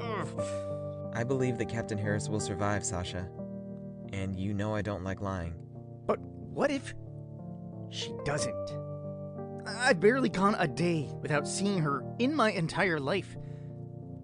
Ugh. 0.00 0.42
I 1.14 1.24
believe 1.24 1.58
that 1.58 1.68
Captain 1.68 1.98
Harris 1.98 2.28
will 2.28 2.40
survive, 2.40 2.84
Sasha. 2.84 3.28
And 4.12 4.36
you 4.38 4.54
know 4.54 4.74
I 4.74 4.82
don't 4.82 5.02
like 5.02 5.20
lying. 5.20 5.54
But 6.06 6.20
what 6.20 6.70
if 6.70 6.94
she 7.90 8.12
doesn't? 8.24 8.54
I've 9.66 10.00
barely 10.00 10.28
gone 10.28 10.54
a 10.58 10.68
day 10.68 11.08
without 11.20 11.46
seeing 11.48 11.80
her 11.80 12.04
in 12.18 12.34
my 12.34 12.52
entire 12.52 13.00
life. 13.00 13.36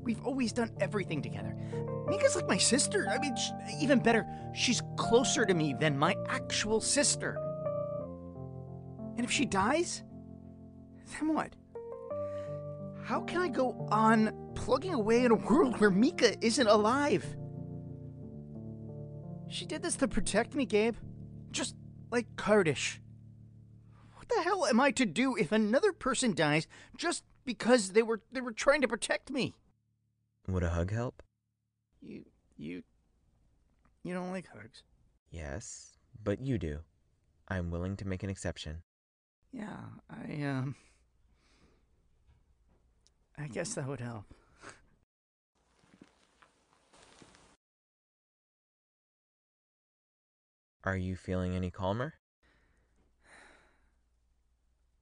We've 0.04 0.25
always 0.25 0.52
done 0.52 0.70
everything 0.80 1.23
together. 1.23 1.56
Mika's 2.06 2.37
like 2.37 2.46
my 2.46 2.58
sister. 2.58 3.08
I 3.08 3.18
mean, 3.18 3.34
even 3.80 3.99
better, 3.99 4.26
she's 4.54 4.82
closer 4.96 5.44
to 5.46 5.54
me 5.54 5.75
than 5.80 5.99
my 5.99 6.14
actual 6.28 6.80
sister. 6.80 7.38
And 9.16 9.25
if 9.25 9.30
she 9.30 9.46
dies, 9.46 10.02
then 11.12 11.34
what? 11.34 11.56
How 13.04 13.20
can 13.23 13.40
I 13.40 13.49
go 13.49 13.87
on 13.90 14.52
plugging 14.54 14.94
away 14.94 15.25
in 15.25 15.30
a 15.30 15.37
world 15.37 15.80
where 15.80 15.90
Mika 15.90 16.37
isn't 16.44 16.66
alive? 16.66 17.25
She 19.49 19.66
did 19.66 19.82
this 19.82 19.96
to 19.96 20.08
protect 20.08 20.54
me, 20.54 20.66
Gabe. 20.66 20.96
Just 21.50 21.76
like 22.11 22.26
Kardish. 22.37 22.99
What 24.14 24.28
the 24.28 24.42
hell 24.42 24.66
am 24.66 24.80
I 24.80 24.90
to 24.92 25.06
do 25.06 25.37
if 25.37 25.52
another 25.52 25.92
person 25.92 26.34
dies 26.34 26.66
just 26.96 27.25
because 27.44 27.90
they 27.90 28.02
were 28.02 28.23
they 28.32 28.40
were 28.40 28.52
trying 28.52 28.80
to 28.80 28.88
protect 28.88 29.30
me? 29.30 29.54
Would 30.46 30.62
a 30.62 30.70
hug 30.70 30.90
help? 30.90 31.22
You 32.02 32.24
you 32.56 32.82
you 34.02 34.12
don't 34.14 34.30
like 34.30 34.46
hugs. 34.48 34.82
Yes, 35.30 35.96
but 36.22 36.40
you 36.40 36.58
do. 36.58 36.80
I'm 37.48 37.70
willing 37.70 37.96
to 37.96 38.06
make 38.06 38.22
an 38.22 38.30
exception. 38.30 38.82
Yeah, 39.52 39.80
I 40.10 40.42
um 40.44 40.74
I 43.38 43.48
guess 43.48 43.74
that 43.74 43.86
would 43.88 44.00
help. 44.00 44.24
Are 50.84 50.96
you 50.96 51.16
feeling 51.16 51.56
any 51.56 51.70
calmer? 51.70 52.14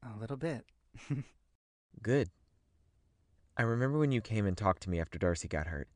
A 0.04 0.18
little 0.20 0.36
bit. 0.36 0.64
Good. 2.02 2.30
I 3.56 3.62
remember 3.62 3.98
when 3.98 4.12
you 4.12 4.20
came 4.20 4.46
and 4.46 4.56
talked 4.56 4.82
to 4.84 4.90
me 4.90 4.98
after 4.98 5.18
Darcy 5.18 5.46
got 5.46 5.66
hurt. 5.66 5.88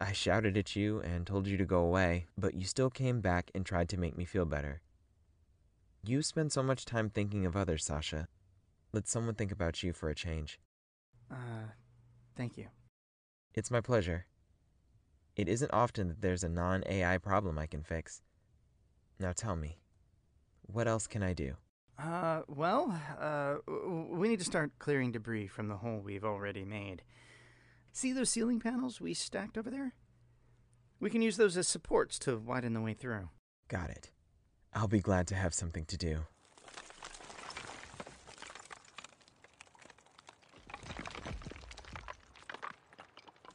I 0.00 0.12
shouted 0.12 0.56
at 0.56 0.76
you 0.76 1.00
and 1.00 1.26
told 1.26 1.46
you 1.46 1.56
to 1.56 1.64
go 1.64 1.80
away, 1.80 2.26
but 2.38 2.54
you 2.54 2.64
still 2.64 2.90
came 2.90 3.20
back 3.20 3.50
and 3.54 3.66
tried 3.66 3.88
to 3.90 3.96
make 3.96 4.16
me 4.16 4.24
feel 4.24 4.44
better. 4.44 4.80
You 6.04 6.22
spend 6.22 6.52
so 6.52 6.62
much 6.62 6.84
time 6.84 7.10
thinking 7.10 7.46
of 7.46 7.56
others, 7.56 7.84
Sasha. 7.84 8.28
Let 8.92 9.08
someone 9.08 9.34
think 9.34 9.52
about 9.52 9.82
you 9.82 9.92
for 9.92 10.08
a 10.08 10.14
change. 10.14 10.58
Uh, 11.30 11.70
thank 12.36 12.56
you. 12.56 12.66
It's 13.54 13.70
my 13.70 13.80
pleasure. 13.80 14.26
It 15.36 15.48
isn't 15.48 15.72
often 15.72 16.08
that 16.08 16.20
there's 16.20 16.44
a 16.44 16.48
non 16.48 16.82
AI 16.86 17.18
problem 17.18 17.58
I 17.58 17.66
can 17.66 17.82
fix. 17.82 18.22
Now 19.18 19.32
tell 19.32 19.56
me, 19.56 19.78
what 20.62 20.88
else 20.88 21.06
can 21.06 21.22
I 21.22 21.32
do? 21.32 21.54
Uh, 22.02 22.42
well, 22.48 23.00
uh, 23.20 23.56
we 24.10 24.28
need 24.28 24.40
to 24.40 24.44
start 24.44 24.72
clearing 24.78 25.12
debris 25.12 25.46
from 25.46 25.68
the 25.68 25.76
hole 25.76 26.00
we've 26.00 26.24
already 26.24 26.64
made. 26.64 27.02
See 27.92 28.12
those 28.12 28.30
ceiling 28.30 28.58
panels 28.58 29.00
we 29.00 29.14
stacked 29.14 29.56
over 29.56 29.70
there? 29.70 29.94
We 30.98 31.10
can 31.10 31.22
use 31.22 31.36
those 31.36 31.56
as 31.56 31.68
supports 31.68 32.18
to 32.20 32.38
widen 32.38 32.72
the 32.72 32.80
way 32.80 32.94
through. 32.94 33.28
Got 33.68 33.90
it. 33.90 34.10
I'll 34.74 34.88
be 34.88 35.00
glad 35.00 35.28
to 35.28 35.34
have 35.36 35.54
something 35.54 35.84
to 35.84 35.96
do. 35.96 36.24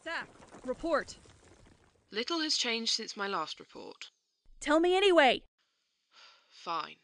Zach, 0.03 0.29
report. 0.63 1.17
Little 2.11 2.39
has 2.39 2.55
changed 2.55 2.93
since 2.93 3.17
my 3.17 3.27
last 3.27 3.59
report. 3.59 4.11
Tell 4.61 4.79
me 4.79 4.95
anyway. 4.95 5.41
Fine. 6.49 6.95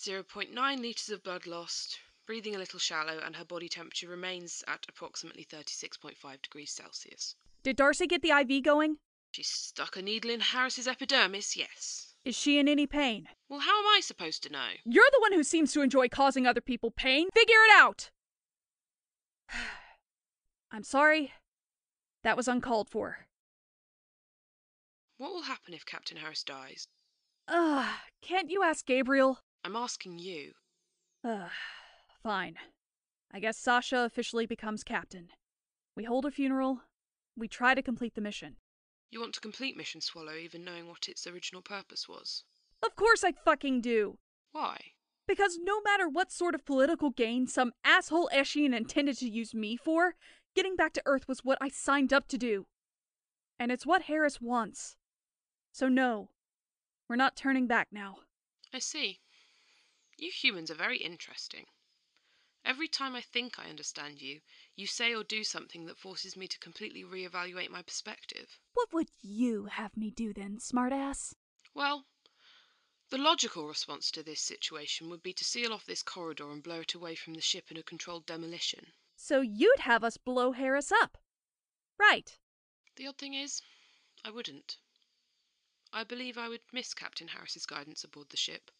0.9 0.00 0.80
litres 0.80 1.10
of 1.10 1.22
blood 1.22 1.46
lost, 1.46 1.98
breathing 2.26 2.54
a 2.54 2.58
little 2.58 2.78
shallow, 2.78 3.20
and 3.22 3.36
her 3.36 3.44
body 3.44 3.68
temperature 3.68 4.08
remains 4.08 4.64
at 4.66 4.86
approximately 4.88 5.44
36.5 5.44 6.40
degrees 6.42 6.72
Celsius. 6.72 7.36
Did 7.62 7.76
Darcy 7.76 8.06
get 8.06 8.22
the 8.22 8.30
IV 8.30 8.62
going? 8.62 8.96
She 9.32 9.42
stuck 9.42 9.96
a 9.96 10.02
needle 10.02 10.30
in 10.30 10.40
Harris's 10.40 10.88
epidermis, 10.88 11.54
yes. 11.54 12.14
Is 12.24 12.34
she 12.34 12.58
in 12.58 12.66
any 12.66 12.86
pain? 12.86 13.28
Well, 13.50 13.60
how 13.60 13.78
am 13.78 13.86
I 13.88 14.00
supposed 14.02 14.42
to 14.44 14.52
know? 14.52 14.68
You're 14.86 15.10
the 15.12 15.20
one 15.20 15.34
who 15.34 15.44
seems 15.44 15.72
to 15.72 15.82
enjoy 15.82 16.08
causing 16.08 16.46
other 16.46 16.62
people 16.62 16.90
pain. 16.90 17.28
Figure 17.34 17.62
it 17.68 17.78
out! 17.78 18.10
I'm 20.72 20.84
sorry. 20.84 21.32
That 22.24 22.38
was 22.38 22.48
uncalled 22.48 22.88
for. 22.88 23.26
What 25.18 25.32
will 25.34 25.42
happen 25.42 25.74
if 25.74 25.84
Captain 25.84 26.16
Harris 26.16 26.42
dies? 26.42 26.86
Ugh, 27.48 27.88
can't 28.22 28.50
you 28.50 28.62
ask 28.62 28.86
Gabriel? 28.86 29.40
I'm 29.64 29.76
asking 29.76 30.18
you. 30.18 30.52
Ugh, 31.24 31.50
fine. 32.22 32.56
I 33.32 33.40
guess 33.40 33.58
Sasha 33.58 34.04
officially 34.04 34.46
becomes 34.46 34.82
captain. 34.82 35.28
We 35.96 36.04
hold 36.04 36.24
a 36.24 36.30
funeral. 36.30 36.80
We 37.36 37.46
try 37.48 37.74
to 37.74 37.82
complete 37.82 38.14
the 38.14 38.20
mission. 38.20 38.56
You 39.10 39.20
want 39.20 39.34
to 39.34 39.40
complete 39.40 39.76
Mission 39.76 40.00
Swallow 40.00 40.34
even 40.34 40.64
knowing 40.64 40.86
what 40.86 41.08
its 41.08 41.26
original 41.26 41.62
purpose 41.62 42.08
was? 42.08 42.44
Of 42.82 42.94
course 42.96 43.24
I 43.24 43.32
fucking 43.32 43.80
do. 43.80 44.18
Why? 44.52 44.78
Because 45.26 45.58
no 45.62 45.80
matter 45.82 46.08
what 46.08 46.32
sort 46.32 46.54
of 46.54 46.64
political 46.64 47.10
gain 47.10 47.46
some 47.46 47.72
asshole 47.84 48.30
Eshian 48.32 48.74
intended 48.74 49.18
to 49.18 49.28
use 49.28 49.54
me 49.54 49.76
for, 49.76 50.14
getting 50.54 50.76
back 50.76 50.92
to 50.94 51.02
Earth 51.06 51.28
was 51.28 51.44
what 51.44 51.58
I 51.60 51.68
signed 51.68 52.12
up 52.12 52.28
to 52.28 52.38
do. 52.38 52.66
And 53.58 53.70
it's 53.70 53.86
what 53.86 54.02
Harris 54.02 54.40
wants. 54.40 54.96
So 55.72 55.88
no, 55.88 56.30
we're 57.08 57.16
not 57.16 57.36
turning 57.36 57.66
back 57.66 57.88
now. 57.92 58.18
I 58.72 58.78
see. 58.78 59.20
You 60.22 60.30
humans 60.30 60.70
are 60.70 60.74
very 60.74 60.98
interesting. 60.98 61.64
Every 62.62 62.88
time 62.88 63.16
I 63.16 63.22
think 63.22 63.58
I 63.58 63.70
understand 63.70 64.20
you, 64.20 64.42
you 64.76 64.86
say 64.86 65.14
or 65.14 65.24
do 65.24 65.42
something 65.42 65.86
that 65.86 65.96
forces 65.96 66.36
me 66.36 66.46
to 66.46 66.58
completely 66.58 67.02
reevaluate 67.02 67.70
my 67.70 67.80
perspective. 67.80 68.60
What 68.74 68.92
would 68.92 69.08
you 69.22 69.64
have 69.64 69.96
me 69.96 70.10
do 70.10 70.34
then, 70.34 70.58
smartass? 70.58 71.32
Well, 71.72 72.04
the 73.08 73.16
logical 73.16 73.66
response 73.66 74.10
to 74.10 74.22
this 74.22 74.42
situation 74.42 75.08
would 75.08 75.22
be 75.22 75.32
to 75.32 75.42
seal 75.42 75.72
off 75.72 75.86
this 75.86 76.02
corridor 76.02 76.50
and 76.50 76.62
blow 76.62 76.80
it 76.80 76.92
away 76.92 77.14
from 77.14 77.32
the 77.32 77.40
ship 77.40 77.70
in 77.70 77.78
a 77.78 77.82
controlled 77.82 78.26
demolition. 78.26 78.92
So 79.16 79.40
you'd 79.40 79.80
have 79.80 80.04
us 80.04 80.18
blow 80.18 80.52
Harris 80.52 80.92
up. 80.92 81.16
Right. 81.98 82.36
The 82.96 83.06
odd 83.06 83.16
thing 83.16 83.32
is, 83.32 83.62
I 84.22 84.30
wouldn't. 84.30 84.76
I 85.94 86.04
believe 86.04 86.36
I 86.36 86.50
would 86.50 86.60
miss 86.74 86.92
Captain 86.92 87.28
Harris's 87.28 87.64
guidance 87.64 88.04
aboard 88.04 88.28
the 88.28 88.36
ship. 88.36 88.70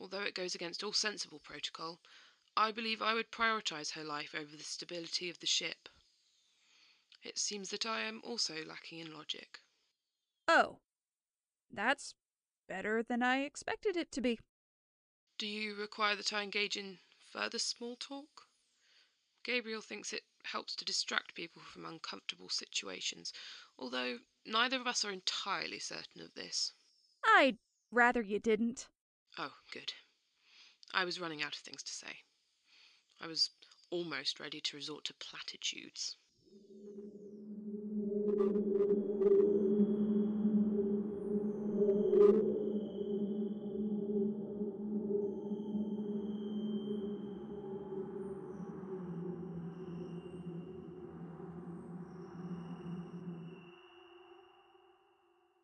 Although 0.00 0.22
it 0.22 0.34
goes 0.34 0.54
against 0.54 0.84
all 0.84 0.92
sensible 0.92 1.40
protocol, 1.40 2.00
I 2.56 2.72
believe 2.72 3.02
I 3.02 3.14
would 3.14 3.30
prioritize 3.30 3.92
her 3.92 4.04
life 4.04 4.34
over 4.34 4.56
the 4.56 4.64
stability 4.64 5.28
of 5.28 5.38
the 5.40 5.46
ship. 5.46 5.88
It 7.22 7.38
seems 7.38 7.70
that 7.70 7.84
I 7.84 8.02
am 8.02 8.20
also 8.22 8.64
lacking 8.64 9.00
in 9.00 9.12
logic. 9.12 9.60
Oh. 10.46 10.80
That's 11.70 12.14
better 12.68 13.02
than 13.02 13.22
I 13.22 13.42
expected 13.42 13.96
it 13.96 14.12
to 14.12 14.20
be. 14.20 14.38
Do 15.36 15.46
you 15.46 15.74
require 15.74 16.16
that 16.16 16.32
I 16.32 16.42
engage 16.42 16.76
in 16.76 16.98
further 17.32 17.58
small 17.58 17.96
talk? 17.96 18.48
Gabriel 19.44 19.80
thinks 19.80 20.12
it 20.12 20.24
helps 20.44 20.74
to 20.76 20.84
distract 20.84 21.34
people 21.34 21.62
from 21.62 21.86
uncomfortable 21.86 22.48
situations, 22.48 23.32
although 23.78 24.18
neither 24.44 24.80
of 24.80 24.86
us 24.86 25.04
are 25.04 25.10
entirely 25.10 25.78
certain 25.78 26.20
of 26.22 26.34
this. 26.34 26.72
I'd 27.24 27.58
rather 27.90 28.22
you 28.22 28.38
didn't. 28.38 28.88
Oh, 29.40 29.52
good. 29.72 29.92
I 30.92 31.04
was 31.04 31.20
running 31.20 31.44
out 31.44 31.54
of 31.54 31.60
things 31.60 31.84
to 31.84 31.92
say. 31.92 32.24
I 33.20 33.28
was 33.28 33.50
almost 33.88 34.40
ready 34.40 34.60
to 34.60 34.76
resort 34.76 35.04
to 35.04 35.14
platitudes. 35.14 36.16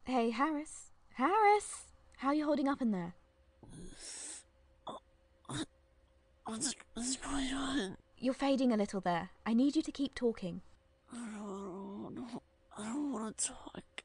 Hey, 0.05 0.31
Harris. 0.31 0.93
Harris! 1.15 1.87
How 2.19 2.29
are 2.29 2.35
you 2.35 2.45
holding 2.45 2.69
up 2.69 2.81
in 2.81 2.93
there? 2.93 3.17
What's, 6.47 6.75
what's 6.93 7.17
going 7.17 7.53
on? 7.55 7.97
You're 8.25 8.33
fading 8.33 8.73
a 8.73 8.79
little 8.79 9.03
there. 9.03 9.29
I 9.45 9.53
need 9.53 9.77
you 9.77 9.83
to 9.83 9.93
keep 9.93 10.15
talking. 10.15 10.63
I 11.13 11.17
don't. 11.37 12.41
I 12.79 12.83
don't 12.85 13.13
want 13.13 13.37
to 13.37 13.49
talk. 13.49 14.03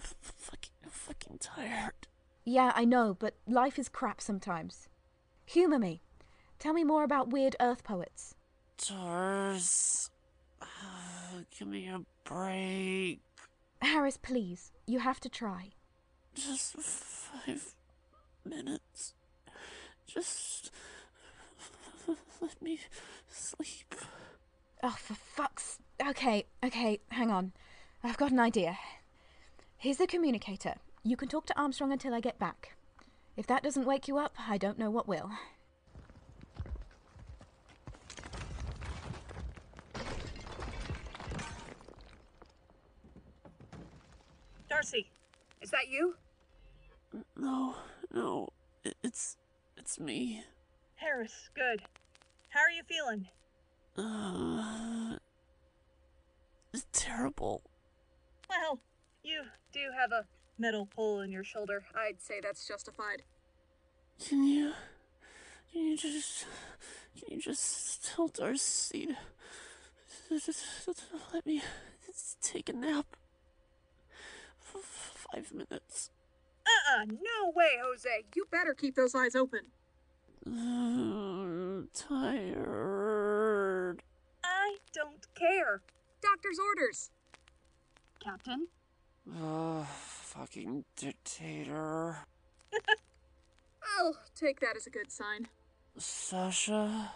F- 0.00 0.16
fucking, 0.20 0.90
fucking 0.90 1.38
tired. 1.38 2.08
Yeah, 2.44 2.72
I 2.74 2.84
know, 2.84 3.14
but 3.14 3.36
life 3.46 3.78
is 3.78 3.88
crap 3.88 4.20
sometimes. 4.20 4.88
Humor 5.46 5.78
me. 5.78 6.02
Tell 6.58 6.72
me 6.72 6.82
more 6.82 7.04
about 7.04 7.30
weird 7.30 7.54
Earth 7.60 7.84
poets. 7.84 8.34
Tars. 8.76 10.10
Uh, 10.60 10.66
give 11.56 11.68
me 11.68 11.86
a 11.86 12.00
break. 12.24 13.20
Harris, 13.80 14.16
please. 14.16 14.72
You 14.88 14.98
have 14.98 15.20
to 15.20 15.28
try. 15.28 15.70
Just 16.34 16.72
five 16.72 17.76
minutes. 18.44 19.14
Just 20.08 20.72
let 22.40 22.60
me 22.62 22.80
sleep. 23.28 23.94
Oh, 24.82 24.96
for 24.98 25.14
fuck's. 25.14 25.78
Okay, 26.06 26.46
okay, 26.64 27.00
hang 27.10 27.30
on. 27.30 27.52
I've 28.02 28.16
got 28.16 28.30
an 28.30 28.40
idea. 28.40 28.78
Here's 29.76 29.96
the 29.98 30.06
communicator. 30.06 30.74
You 31.02 31.16
can 31.16 31.28
talk 31.28 31.46
to 31.46 31.58
Armstrong 31.58 31.92
until 31.92 32.14
I 32.14 32.20
get 32.20 32.38
back. 32.38 32.76
If 33.36 33.46
that 33.46 33.62
doesn't 33.62 33.86
wake 33.86 34.08
you 34.08 34.18
up, 34.18 34.34
I 34.48 34.58
don't 34.58 34.78
know 34.78 34.90
what 34.90 35.06
will. 35.06 35.30
Darcy, 44.68 45.06
is 45.60 45.70
that 45.70 45.88
you? 45.88 46.14
No, 47.36 47.74
no, 48.12 48.48
it's 49.02 49.36
it's 49.76 49.98
me. 49.98 50.44
Harris, 50.96 51.48
good. 51.54 51.82
How 52.58 52.64
are 52.64 52.70
you 52.70 52.82
feeling? 52.82 53.28
Uh, 53.96 55.18
it's 56.74 56.86
terrible. 56.92 57.62
Well, 58.50 58.80
you 59.22 59.42
do 59.72 59.90
have 59.96 60.10
a 60.10 60.26
metal 60.58 60.86
pole 60.86 61.20
in 61.20 61.30
your 61.30 61.44
shoulder. 61.44 61.84
I'd 61.94 62.20
say 62.20 62.40
that's 62.42 62.66
justified. 62.66 63.22
Can 64.26 64.42
you, 64.42 64.72
can 65.72 65.82
you 65.82 65.96
just, 65.96 66.46
can 67.16 67.36
you 67.36 67.40
just 67.40 68.04
tell 68.04 68.26
Darcy 68.26 69.14
to, 70.28 70.40
to, 70.40 70.52
to, 70.52 70.94
to 70.94 71.02
let 71.32 71.46
me 71.46 71.62
take 72.42 72.68
a 72.68 72.72
nap? 72.72 73.06
for 74.58 74.80
five 74.82 75.52
minutes. 75.52 76.10
Uh-uh, 76.66 77.04
no 77.04 77.52
way, 77.54 77.78
Jose. 77.80 78.24
You 78.34 78.46
better 78.50 78.74
keep 78.74 78.96
those 78.96 79.14
eyes 79.14 79.36
open. 79.36 79.60
Uh, 80.48 81.82
tired. 81.94 84.02
I 84.44 84.76
don't 84.92 85.26
care. 85.34 85.82
Doctor's 86.22 86.58
orders. 86.58 87.10
Captain? 88.18 88.68
Ugh, 89.42 89.86
fucking 89.86 90.84
dictator. 90.96 92.18
I'll 93.98 94.16
take 94.34 94.60
that 94.60 94.76
as 94.76 94.86
a 94.86 94.90
good 94.90 95.10
sign. 95.10 95.48
Sasha? 95.96 97.12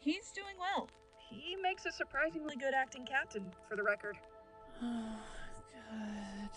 He's 0.00 0.30
doing 0.32 0.56
well. 0.58 0.88
He 1.30 1.56
makes 1.56 1.86
a 1.86 1.92
surprisingly 1.92 2.56
good 2.56 2.74
acting 2.74 3.06
captain, 3.06 3.44
for 3.68 3.76
the 3.76 3.82
record. 3.82 4.16
Good. 4.82 6.50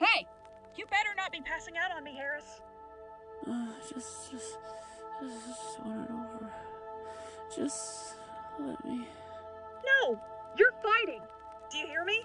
Hey! 0.00 0.26
You 0.76 0.86
better 0.86 1.10
not 1.16 1.30
be 1.30 1.40
passing 1.40 1.74
out 1.76 1.96
on 1.96 2.02
me, 2.02 2.16
Harris. 2.16 2.60
Uh, 3.48 3.68
just, 3.92 4.32
just, 4.32 4.58
just, 5.20 5.80
want 5.84 6.04
it 6.04 6.12
over. 6.12 6.52
Just 7.54 8.14
let 8.60 8.84
me. 8.84 9.06
No! 9.84 10.20
You're 10.56 10.72
fighting! 10.82 11.20
Do 11.70 11.78
you 11.78 11.86
hear 11.86 12.04
me? 12.04 12.22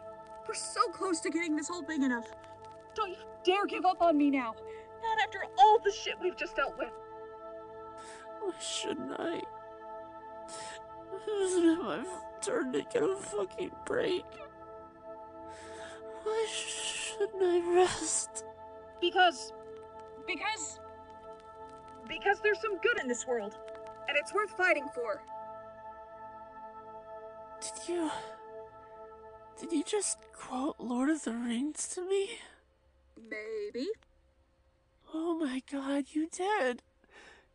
We're 0.47 0.53
so 0.53 0.81
close 0.91 1.19
to 1.21 1.29
getting 1.29 1.55
this 1.55 1.67
hole 1.67 1.81
big 1.81 2.01
enough. 2.01 2.27
Don't 2.95 3.09
you 3.11 3.17
dare 3.43 3.65
give 3.65 3.85
up 3.85 4.01
on 4.01 4.17
me 4.17 4.29
now! 4.29 4.55
Not 5.01 5.19
after 5.23 5.39
all 5.57 5.79
the 5.83 5.91
shit 5.91 6.15
we've 6.21 6.37
just 6.37 6.55
dealt 6.55 6.77
with. 6.77 6.91
Why 8.41 8.51
shouldn't 8.59 9.13
I? 9.19 9.41
Isn't 11.43 11.69
it 11.69 11.81
my 11.81 12.05
turn 12.41 12.71
to 12.73 12.81
get 12.81 13.03
a 13.03 13.15
fucking 13.15 13.71
break? 13.85 14.25
Why 16.23 16.47
shouldn't 16.49 17.41
I 17.41 17.75
rest? 17.75 18.45
Because. 19.01 19.53
Because. 20.27 20.79
Because 22.09 22.41
there's 22.41 22.59
some 22.59 22.77
good 22.79 22.99
in 22.99 23.07
this 23.07 23.25
world, 23.25 23.55
and 24.09 24.17
it's 24.17 24.33
worth 24.33 24.49
fighting 24.57 24.87
for. 24.93 25.21
Did 27.61 27.87
you. 27.87 28.11
Did 29.59 29.71
you 29.71 29.83
just 29.83 30.17
quote 30.33 30.75
Lord 30.79 31.09
of 31.09 31.23
the 31.23 31.33
Rings 31.33 31.87
to 31.89 32.01
me? 32.01 32.39
Maybe. 33.15 33.87
Oh 35.13 35.37
my 35.37 35.61
god, 35.71 36.05
you 36.11 36.27
did. 36.31 36.81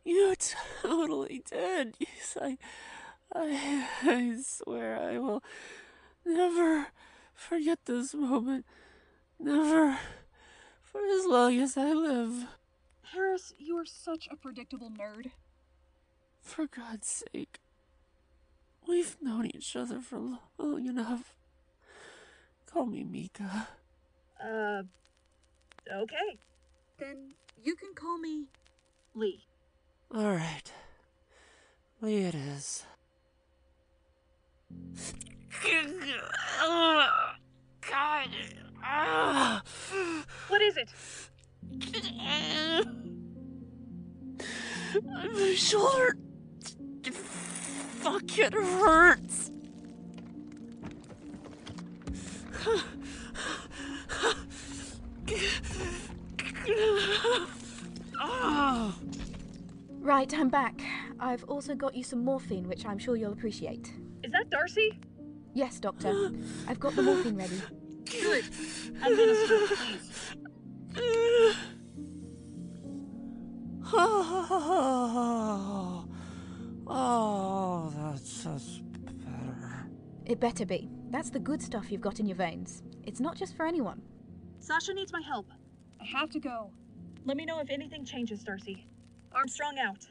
You 0.03 0.35
totally 0.81 1.43
did. 1.49 1.95
Yes, 1.99 2.37
I, 2.39 2.57
I, 3.33 3.87
I 4.03 4.37
swear 4.43 4.99
I 4.99 5.17
will 5.17 5.43
never 6.25 6.87
forget 7.33 7.79
this 7.85 8.13
moment. 8.13 8.65
Never. 9.39 9.97
For 10.83 11.01
as 11.01 11.25
long 11.25 11.59
as 11.59 11.75
I 11.75 11.91
live. 11.91 12.47
Harris, 13.13 13.53
you 13.57 13.77
are 13.77 13.85
such 13.85 14.27
a 14.31 14.35
predictable 14.35 14.89
nerd. 14.89 15.31
For 16.41 16.67
God's 16.67 17.23
sake. 17.33 17.59
We've 18.87 19.17
known 19.21 19.45
each 19.47 19.75
other 19.75 19.99
for 19.99 20.19
long 20.57 20.85
enough. 20.87 21.35
Call 22.71 22.85
me 22.85 23.03
Mika. 23.03 23.67
Uh. 24.43 24.83
Okay. 25.91 26.37
Then 26.99 27.33
you 27.63 27.75
can 27.75 27.93
call 27.95 28.17
me 28.17 28.45
Lee. 29.13 29.45
Alright. 30.13 30.71
Lee 32.01 32.25
it 32.25 32.35
is. 32.35 32.85
God. 37.91 38.29
Ah. 38.83 39.61
What 40.47 40.61
is 40.61 40.77
it? 40.77 40.89
My 45.03 45.53
shoulder. 45.55 46.17
Fuck, 47.11 48.37
it 48.37 48.53
hurts. 48.53 49.51
Ah. 58.19 58.95
Right, 59.99 60.33
I'm 60.33 60.49
back. 60.49 60.81
I've 61.19 61.43
also 61.45 61.75
got 61.75 61.95
you 61.95 62.03
some 62.03 62.23
morphine, 62.23 62.67
which 62.67 62.85
I'm 62.85 62.97
sure 62.99 63.15
you'll 63.15 63.33
appreciate. 63.33 63.91
Is 64.23 64.31
that 64.31 64.49
Darcy? 64.49 64.97
Yes, 65.53 65.79
Doctor. 65.79 66.31
I've 66.67 66.79
got 66.79 66.95
the 66.95 67.01
morphine 67.01 67.35
ready. 67.37 67.61
Good. 68.05 68.45
Administer, 69.03 69.59
please. 69.67 70.35
Oh, 73.97 76.05
oh, 76.87 77.93
that's, 77.95 78.43
that's 78.43 78.79
better. 78.79 79.87
It 80.25 80.39
better 80.39 80.65
be. 80.65 80.89
That's 81.11 81.29
the 81.29 81.39
good 81.39 81.61
stuff 81.61 81.91
you've 81.91 82.01
got 82.01 82.19
in 82.19 82.25
your 82.25 82.37
veins. 82.37 82.83
It's 83.03 83.19
not 83.19 83.37
just 83.37 83.55
for 83.55 83.65
anyone. 83.65 84.01
Sasha 84.59 84.93
needs 84.93 85.13
my 85.13 85.21
help. 85.21 85.47
I 86.01 86.05
have 86.05 86.29
to 86.31 86.39
go. 86.39 86.71
Let 87.25 87.37
me 87.37 87.45
know 87.45 87.59
if 87.59 87.69
anything 87.69 88.05
changes, 88.05 88.43
Darcy. 88.43 88.87
Armstrong 89.31 89.77
out. 89.79 90.05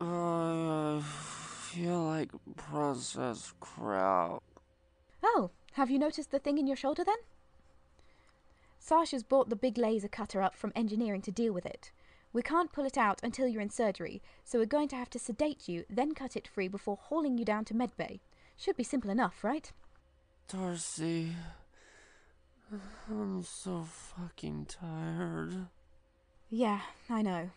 I 0.00 1.00
feel 1.02 2.02
like 2.02 2.30
processed 2.56 3.58
crap. 3.60 4.42
Oh, 5.22 5.50
have 5.72 5.90
you 5.90 5.98
noticed 5.98 6.30
the 6.30 6.38
thing 6.38 6.58
in 6.58 6.66
your 6.66 6.76
shoulder 6.76 7.04
then? 7.04 7.16
Sasha's 8.86 9.24
brought 9.24 9.48
the 9.48 9.56
big 9.56 9.78
laser 9.78 10.06
cutter 10.06 10.40
up 10.40 10.54
from 10.54 10.70
engineering 10.76 11.20
to 11.22 11.32
deal 11.32 11.52
with 11.52 11.66
it. 11.66 11.90
We 12.32 12.40
can't 12.40 12.70
pull 12.70 12.84
it 12.84 12.96
out 12.96 13.18
until 13.20 13.48
you're 13.48 13.60
in 13.60 13.68
surgery, 13.68 14.22
so 14.44 14.60
we're 14.60 14.66
going 14.66 14.86
to 14.88 14.96
have 14.96 15.10
to 15.10 15.18
sedate 15.18 15.68
you, 15.68 15.84
then 15.90 16.14
cut 16.14 16.36
it 16.36 16.46
free 16.46 16.68
before 16.68 16.96
hauling 16.96 17.36
you 17.36 17.44
down 17.44 17.64
to 17.64 17.74
medbay. 17.74 18.20
Should 18.56 18.76
be 18.76 18.84
simple 18.84 19.10
enough, 19.10 19.42
right? 19.42 19.72
Darcy, 20.46 21.32
I'm 23.10 23.42
so 23.42 23.88
fucking 23.90 24.66
tired. 24.66 25.66
Yeah, 26.48 26.82
I 27.10 27.22
know. 27.22 27.50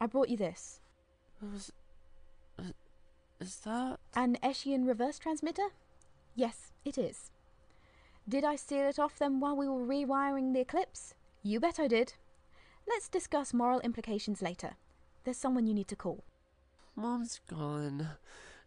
I 0.00 0.06
brought 0.06 0.30
you 0.30 0.38
this. 0.38 0.80
Is, 1.54 1.72
is 3.38 3.56
that? 3.66 3.98
An 4.16 4.38
Eshian 4.42 4.88
reverse 4.88 5.18
transmitter? 5.18 5.68
Yes, 6.34 6.72
it 6.86 6.96
is. 6.96 7.30
Did 8.30 8.44
I 8.44 8.54
steal 8.54 8.88
it 8.88 9.00
off 9.00 9.18
them 9.18 9.40
while 9.40 9.56
we 9.56 9.66
were 9.66 9.84
rewiring 9.84 10.52
the 10.54 10.60
Eclipse? 10.60 11.14
You 11.42 11.58
bet 11.58 11.80
I 11.80 11.88
did. 11.88 12.14
Let's 12.86 13.08
discuss 13.08 13.52
moral 13.52 13.80
implications 13.80 14.40
later. 14.40 14.76
There's 15.24 15.36
someone 15.36 15.66
you 15.66 15.74
need 15.74 15.88
to 15.88 15.96
call. 15.96 16.22
Mom's 16.94 17.40
gone. 17.48 18.10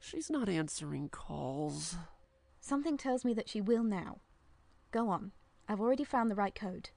She's 0.02 0.30
not 0.30 0.49
answering 0.49 1.08
calls. 1.08 1.95
Something 2.60 2.97
tells 2.97 3.23
me 3.23 3.34
that 3.36 3.47
she 3.47 3.62
will 3.62 3.84
now. 3.84 4.17
Go 4.91 5.08
on. 5.08 5.32
I've 5.69 5.80
already 5.80 6.04
found 6.04 6.30
the 6.30 6.36
right 6.36 6.54
code. 6.54 6.89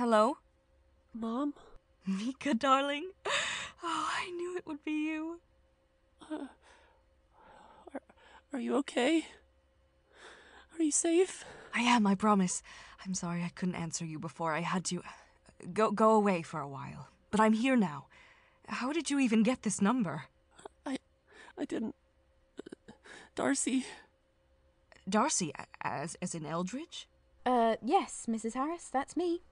Hello? 0.00 0.38
Mom? 1.12 1.52
Mika, 2.06 2.54
darling. 2.54 3.10
Oh, 3.82 4.08
I 4.16 4.30
knew 4.30 4.56
it 4.56 4.66
would 4.66 4.82
be 4.82 4.92
you. 4.92 5.40
Uh, 6.22 6.46
are, 7.92 8.00
are 8.54 8.60
you 8.60 8.76
okay? 8.76 9.26
Are 10.72 10.82
you 10.82 10.90
safe? 10.90 11.44
I 11.74 11.80
am, 11.80 12.06
I 12.06 12.14
promise. 12.14 12.62
I'm 13.04 13.12
sorry 13.12 13.42
I 13.42 13.50
couldn't 13.54 13.74
answer 13.74 14.06
you 14.06 14.18
before. 14.18 14.54
I 14.54 14.60
had 14.60 14.86
to 14.86 15.02
go 15.74 15.90
go 15.90 16.12
away 16.12 16.40
for 16.40 16.60
a 16.60 16.68
while. 16.68 17.08
But 17.30 17.40
I'm 17.40 17.52
here 17.52 17.76
now. 17.76 18.06
How 18.68 18.94
did 18.94 19.10
you 19.10 19.18
even 19.20 19.42
get 19.42 19.64
this 19.64 19.82
number? 19.82 20.22
I 20.86 20.96
I 21.58 21.66
didn't 21.66 21.94
uh, 22.58 22.92
Darcy. 23.34 23.84
Darcy 25.06 25.52
as 25.82 26.16
as 26.22 26.34
in 26.34 26.46
Eldridge? 26.46 27.06
Uh 27.44 27.76
yes, 27.84 28.24
Mrs. 28.26 28.54
Harris, 28.54 28.88
that's 28.90 29.14
me. 29.14 29.42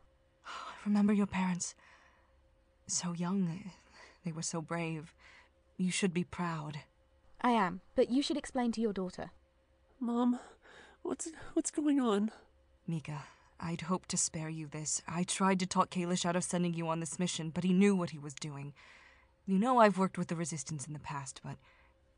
I 0.49 0.89
remember 0.89 1.13
your 1.13 1.27
parents. 1.27 1.75
So 2.87 3.13
young. 3.13 3.49
Eh? 3.49 3.71
They 4.25 4.33
were 4.33 4.43
so 4.43 4.61
brave. 4.61 5.13
You 5.77 5.91
should 5.91 6.13
be 6.13 6.25
proud. 6.25 6.81
I 7.41 7.51
am, 7.51 7.83
but 7.95 8.11
you 8.11 8.23
should 8.23 8.37
explain 8.37 8.73
to 8.73 8.81
your 8.81 8.93
daughter. 8.93 9.31
Mom, 10.01 10.41
what's 11.03 11.29
what's 11.53 11.71
going 11.71 12.01
on? 12.01 12.31
Mika, 12.87 13.25
I'd 13.61 13.83
hoped 13.83 14.09
to 14.11 14.17
spare 14.17 14.49
you 14.49 14.67
this. 14.67 15.03
I 15.07 15.23
tried 15.23 15.61
to 15.61 15.67
talk 15.67 15.91
Kalish 15.91 16.25
out 16.25 16.37
of 16.37 16.45
sending 16.45 16.75
you 16.75 16.89
on 16.89 17.01
this 17.01 17.19
mission, 17.19 17.51
but 17.51 17.65
he 17.65 17.73
knew 17.73 17.95
what 17.95 18.11
he 18.11 18.19
was 18.19 18.35
doing. 18.35 18.73
You 19.47 19.59
know 19.59 19.79
I've 19.79 19.99
worked 19.99 20.19
with 20.19 20.29
the 20.29 20.37
Resistance 20.37 20.87
in 20.87 20.93
the 20.93 20.99
past, 20.99 21.41
but 21.45 21.57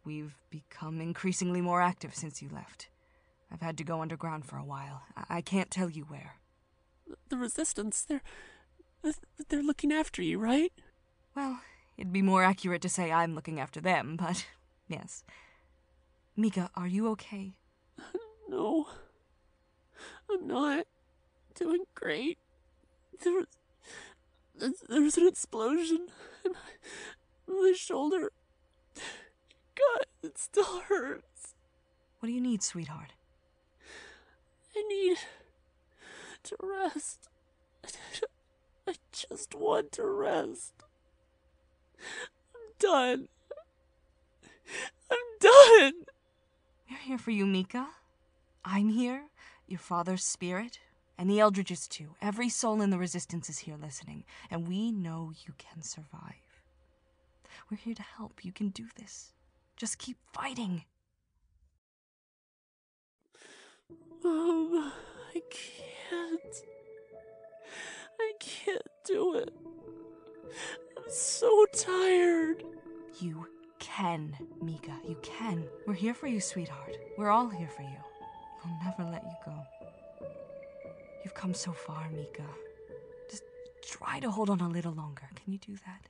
we've 0.05 0.35
become 0.51 1.01
increasingly 1.01 1.61
more 1.61 1.81
active 1.81 2.15
since 2.15 2.43
you 2.43 2.49
left. 2.49 2.89
I've 3.53 3.63
had 3.63 3.79
to 3.79 3.85
go 3.85 4.01
underground 4.03 4.47
for 4.47 4.57
a 4.57 4.65
while. 4.65 5.03
I, 5.17 5.39
I 5.39 5.41
can't 5.41 5.71
tell 5.71 5.91
you 5.91 6.05
where. 6.05 6.40
The 7.29 7.37
Resistance, 7.37 8.03
they're 8.03 8.23
they're 9.49 9.63
looking 9.63 9.93
after 9.93 10.23
you, 10.23 10.39
right? 10.39 10.73
Well, 11.35 11.61
it'd 11.97 12.13
be 12.13 12.23
more 12.23 12.43
accurate 12.45 12.83
to 12.83 12.89
say 12.89 13.11
I'm 13.11 13.35
looking 13.35 13.59
after 13.59 13.81
them, 13.81 14.17
but 14.17 14.47
yes. 14.89 15.25
Mika, 16.37 16.71
are 16.75 16.87
you 16.89 17.09
okay? 17.09 17.55
No. 18.49 18.89
I'm 20.29 20.45
not. 20.49 20.87
doing 21.55 21.85
great. 21.95 22.37
There 23.23 23.33
was, 23.33 23.47
there 24.89 25.03
was 25.03 25.17
an 25.17 25.29
explosion 25.29 26.09
in 26.45 26.53
my, 26.53 27.55
my 27.63 27.73
shoulder. 27.77 28.33
God, 28.97 30.07
it 30.23 30.37
still 30.37 30.81
hurts. 30.89 31.55
What 32.19 32.27
do 32.27 32.33
you 32.33 32.41
need, 32.41 32.63
sweetheart? 32.63 33.13
I 34.77 34.83
need 34.89 35.17
to 36.45 36.57
rest. 36.61 37.29
I 38.87 38.95
just 39.13 39.55
want 39.55 39.93
to 39.93 40.05
rest. 40.05 40.73
I'm 42.55 42.73
done. 42.79 43.29
I'm 45.11 45.19
done. 45.41 46.05
We're 46.91 46.99
here 46.99 47.19
for 47.19 47.31
you, 47.31 47.47
Mika. 47.47 47.89
I'm 48.65 48.89
here, 48.91 49.25
your 49.67 49.79
father's 49.79 50.25
spirit, 50.25 50.81
and 51.17 51.29
the 51.31 51.41
Eldridges 51.41 51.89
too. 51.89 52.15
Every 52.21 52.49
soul 52.49 52.81
in 52.83 52.91
the 52.91 52.99
Resistance 52.99 53.49
is 53.49 53.59
here 53.61 53.77
listening, 53.81 54.25
and 54.51 54.69
we 54.69 54.91
know 54.91 55.33
you 55.47 55.55
can 55.59 55.83
survive. 55.83 56.63
We're 57.71 57.77
here 57.77 57.95
to 57.95 58.03
help. 58.03 58.45
You 58.45 58.53
can 58.53 58.71
do 58.71 58.87
this. 58.97 59.33
Just 59.77 59.99
keep 59.99 60.17
fighting. 60.33 60.85
Mom, 64.23 64.93
I 65.35 65.43
can't. 65.51 66.57
I 68.19 68.33
can't 68.41 68.83
do 69.05 69.35
it. 69.37 69.53
I'm 70.97 71.11
so 71.11 71.67
tired. 71.73 72.65
You 73.21 73.47
can, 73.79 74.37
Mika. 74.63 74.93
You 75.07 75.17
can. 75.23 75.65
We're 75.87 75.95
here 75.95 76.15
for 76.15 76.27
you, 76.27 76.41
sweetheart. 76.41 76.97
We're 77.17 77.31
all 77.31 77.49
here 77.49 77.69
for 77.69 77.83
you. 77.83 77.97
We'll 78.65 78.77
never 78.85 79.05
let 79.11 79.25
you 79.25 79.37
go. 79.45 79.55
You've 81.25 81.35
come 81.35 81.55
so 81.55 81.73
far, 81.73 82.09
Mika. 82.11 82.45
Just 83.31 83.45
try 83.83 84.21
to 84.21 84.31
hold 84.31 84.51
on 84.51 84.61
a 84.61 84.69
little 84.69 84.93
longer. 84.93 85.29
Can 85.35 85.53
you 85.53 85.59
do 85.59 85.77
that? 85.87 86.09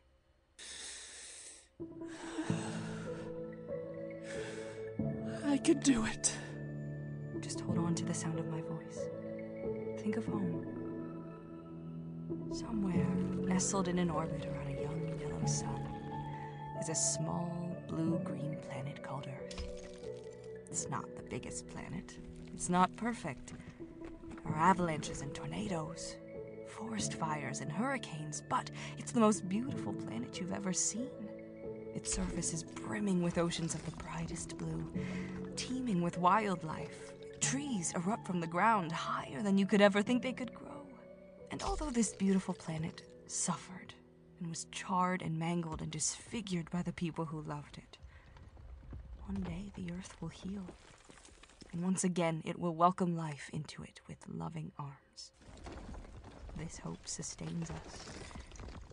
I 5.47 5.59
can 5.59 5.81
do 5.81 6.05
it. 6.07 6.35
Just 7.41 7.61
hold 7.61 7.79
on 7.79 7.95
to 7.97 8.05
the 8.05 8.15
sound 8.15 8.39
of 8.39 8.47
my 8.49 8.61
voice. 8.61 9.01
Think 10.03 10.17
of 10.17 10.27
home. 10.27 10.67
Somewhere, 12.53 13.07
nestled 13.47 13.89
in 13.89 13.99
an 13.99 14.11
orbit 14.11 14.47
around 14.47 14.69
a 14.69 14.83
young 14.83 15.19
yellow 15.21 15.47
sun, 15.47 15.87
is 16.81 16.89
a 16.89 16.95
small 16.95 17.77
blue 17.89 18.19
green 18.25 18.57
planet 18.69 19.03
called 19.03 19.27
Earth. 19.27 19.63
It's 20.69 20.89
not 20.89 21.17
the 21.17 21.23
biggest 21.23 21.69
planet. 21.69 22.17
It's 22.55 22.69
not 22.69 22.95
perfect. 22.97 23.55
There 24.45 24.53
are 24.53 24.59
avalanches 24.59 25.23
and 25.23 25.35
tornadoes, 25.35 26.17
forest 26.69 27.15
fires 27.15 27.61
and 27.61 27.71
hurricanes, 27.71 28.43
but 28.49 28.71
it's 28.99 29.13
the 29.13 29.21
most 29.21 29.49
beautiful 29.49 29.93
planet 29.93 30.39
you've 30.41 30.53
ever 30.53 30.73
seen. 30.73 31.11
Its 31.95 32.13
surface 32.13 32.53
is 32.53 32.63
brimming 32.63 33.23
with 33.23 33.39
oceans 33.39 33.75
of 33.75 33.85
the 33.85 33.97
brightest 34.03 34.57
blue, 34.57 34.87
teeming 35.57 36.03
with 36.03 36.19
wildlife. 36.19 37.13
Trees 37.41 37.93
erupt 37.97 38.27
from 38.27 38.41
the 38.41 38.47
ground 38.47 38.93
higher 38.93 39.43
than 39.43 39.59
you 39.59 39.67
could 39.67 39.81
ever 39.81 40.03
think 40.03 40.23
they 40.23 40.33
could 40.33 40.55
grow. 40.55 40.87
And 41.51 41.63
although 41.63 41.91
this 41.91 42.13
beautiful 42.15 42.55
planet 42.55 43.03
suffered 43.27 43.95
and 44.39 44.49
was 44.49 44.67
charred 44.71 45.23
and 45.23 45.39
mangled 45.39 45.83
and 45.83 45.91
disfigured 45.91 46.71
by 46.71 46.83
the 46.83 46.93
people 46.93 47.25
who 47.25 47.43
loved 47.43 47.79
it, 47.79 47.99
one 49.27 49.43
day 49.43 49.73
the 49.75 49.93
earth 49.93 50.15
will 50.21 50.29
heal. 50.29 50.65
And 51.73 51.83
once 51.83 52.05
again, 52.05 52.43
it 52.45 52.59
will 52.59 52.75
welcome 52.75 53.17
life 53.17 53.49
into 53.53 53.83
it 53.83 54.01
with 54.09 54.19
loving 54.29 54.73
arms. 54.79 55.33
This 56.57 56.79
hope 56.79 57.07
sustains 57.07 57.71
us. 57.71 58.05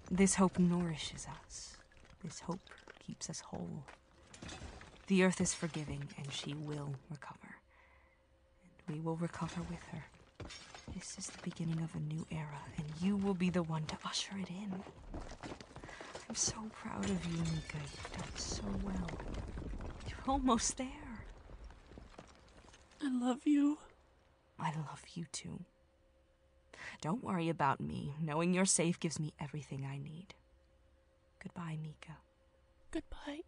This 0.10 0.36
hope 0.36 0.58
nourishes 0.60 1.28
us. 1.42 1.78
This 2.24 2.40
hope 2.40 2.62
keeps 3.00 3.30
us 3.30 3.42
whole. 3.42 3.84
The 5.08 5.24
earth 5.24 5.42
is 5.42 5.54
forgiving, 5.54 6.04
and 6.18 6.32
she 6.32 6.54
will 6.54 6.94
recover. 7.10 7.47
And 8.88 8.96
we 8.96 9.02
will 9.02 9.16
recover 9.18 9.62
with 9.70 9.84
her. 9.92 10.04
This 10.96 11.18
is 11.18 11.28
the 11.28 11.42
beginning 11.44 11.82
of 11.84 11.94
a 11.96 12.00
new 12.00 12.26
era, 12.32 12.60
and 12.78 12.86
you 13.02 13.18
will 13.18 13.34
be 13.34 13.50
the 13.50 13.64
one 13.64 13.86
to 13.86 13.98
usher 14.06 14.34
it 14.42 14.50
in. 14.50 14.74
I'm 16.30 16.36
so 16.36 16.56
proud 16.74 17.06
of 17.06 17.26
you, 17.26 17.38
Mika. 17.38 17.78
You've 17.78 18.12
done 18.14 18.36
so 18.36 18.64
well. 18.84 19.10
You're 20.08 20.24
almost 20.28 20.78
there. 20.78 20.88
I 23.04 23.10
love 23.10 23.46
you. 23.46 23.78
I 24.60 24.72
love 24.76 25.04
you 25.14 25.26
too. 25.32 25.60
Don't 27.02 27.24
worry 27.24 27.50
about 27.50 27.80
me. 27.80 28.14
Knowing 28.22 28.54
you're 28.54 28.66
safe 28.66 29.00
gives 29.00 29.20
me 29.20 29.34
everything 29.40 29.86
I 29.86 29.98
need. 29.98 30.34
Goodbye, 31.44 31.78
Mika. 31.82 32.18
Goodbye. 32.92 33.42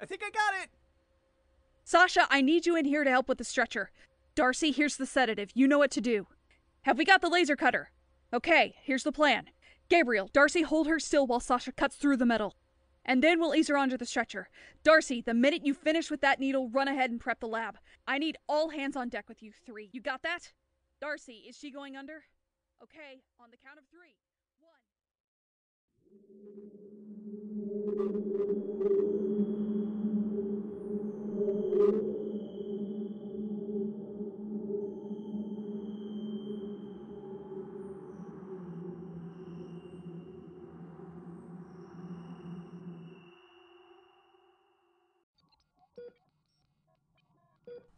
I 0.00 0.06
think 0.06 0.22
I 0.24 0.30
got 0.30 0.62
it. 0.62 0.70
Sasha, 1.92 2.26
I 2.30 2.40
need 2.40 2.64
you 2.64 2.74
in 2.74 2.86
here 2.86 3.04
to 3.04 3.10
help 3.10 3.28
with 3.28 3.36
the 3.36 3.44
stretcher. 3.44 3.90
Darcy, 4.34 4.70
here's 4.70 4.96
the 4.96 5.04
sedative. 5.04 5.50
You 5.52 5.68
know 5.68 5.76
what 5.76 5.90
to 5.90 6.00
do. 6.00 6.26
Have 6.84 6.96
we 6.96 7.04
got 7.04 7.20
the 7.20 7.28
laser 7.28 7.54
cutter? 7.54 7.90
Okay, 8.32 8.76
here's 8.82 9.02
the 9.02 9.12
plan. 9.12 9.50
Gabriel, 9.90 10.30
Darcy, 10.32 10.62
hold 10.62 10.86
her 10.86 10.98
still 10.98 11.26
while 11.26 11.38
Sasha 11.38 11.70
cuts 11.70 11.96
through 11.96 12.16
the 12.16 12.24
metal. 12.24 12.56
And 13.04 13.22
then 13.22 13.38
we'll 13.38 13.54
ease 13.54 13.68
her 13.68 13.76
onto 13.76 13.98
the 13.98 14.06
stretcher. 14.06 14.48
Darcy, 14.82 15.20
the 15.20 15.34
minute 15.34 15.66
you 15.66 15.74
finish 15.74 16.10
with 16.10 16.22
that 16.22 16.40
needle, 16.40 16.70
run 16.70 16.88
ahead 16.88 17.10
and 17.10 17.20
prep 17.20 17.40
the 17.40 17.46
lab. 17.46 17.76
I 18.06 18.16
need 18.16 18.38
all 18.48 18.70
hands 18.70 18.96
on 18.96 19.10
deck 19.10 19.28
with 19.28 19.42
you 19.42 19.52
three. 19.66 19.90
You 19.92 20.00
got 20.00 20.22
that? 20.22 20.52
Darcy, 20.98 21.44
is 21.46 21.58
she 21.58 21.70
going 21.70 21.94
under? 21.94 22.24
Okay, 22.82 23.20
on 23.38 23.50
the 23.50 23.58
count 23.58 23.78
of 23.78 23.84
three. 23.92 24.16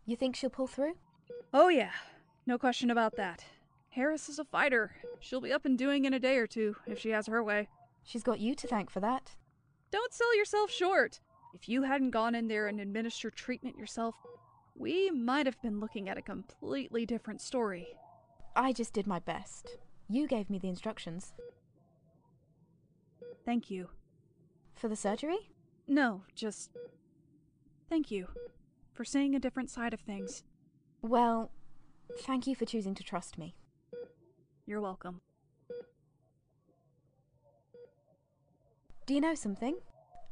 You 0.07 0.17
think 0.17 0.37
she'll 0.37 0.51
pull 0.51 0.67
through? 0.67 0.95
Oh, 1.53 1.69
yeah. 1.69 1.93
No 2.47 2.59
question 2.59 2.91
about 2.91 3.17
that. 3.17 3.45
Harris 3.91 4.29
is 4.29 4.39
a 4.39 4.45
fighter. 4.45 4.97
She'll 5.21 5.41
be 5.41 5.53
up 5.53 5.65
and 5.65 5.79
doing 5.79 6.05
in 6.05 6.13
a 6.13 6.19
day 6.19 6.37
or 6.37 6.47
two, 6.47 6.77
if 6.87 6.99
she 6.99 7.11
has 7.11 7.27
her 7.27 7.43
way. 7.43 7.69
She's 8.03 8.23
got 8.23 8.41
you 8.41 8.55
to 8.55 8.67
thank 8.67 8.91
for 8.91 9.01
that. 9.01 9.37
Don't 9.91 10.13
sell 10.13 10.37
yourself 10.37 10.71
short. 10.71 11.21
If 11.55 11.69
you 11.69 11.85
hadn't 11.85 12.11
gone 12.11 12.35
in 12.35 12.49
there 12.49 12.67
and 12.67 12.81
administered 12.81 13.37
treatment 13.37 13.79
yourself, 13.79 14.17
we 14.77 15.11
might 15.11 15.47
have 15.47 15.63
been 15.63 15.81
looking 15.81 16.09
at 16.09 16.19
a 16.19 16.23
completely 16.23 17.07
different 17.07 17.41
story. 17.41 17.87
I 18.57 18.73
just 18.73 18.93
did 18.93 19.07
my 19.07 19.21
best. 19.21 19.79
You 20.09 20.27
gave 20.27 20.51
me 20.51 20.59
the 20.59 20.69
instructions. 20.69 21.33
Thank 23.45 23.71
you. 23.71 23.89
For 24.75 24.89
the 24.89 24.97
surgery? 24.97 25.51
No, 25.87 26.23
just. 26.35 26.71
Thank 27.89 28.11
you. 28.11 28.27
For 28.95 29.05
seeing 29.05 29.35
a 29.35 29.41
different 29.41 29.71
side 29.71 29.93
of 29.93 30.01
things. 30.01 30.45
Well, 31.03 31.51
thank 32.21 32.47
you 32.47 32.55
for 32.55 32.65
choosing 32.65 32.95
to 32.95 33.03
trust 33.03 33.37
me. 33.37 33.57
You're 34.67 34.81
welcome. 34.81 35.21
Do 39.05 39.15
you 39.15 39.21
know 39.21 39.35
something? 39.35 39.77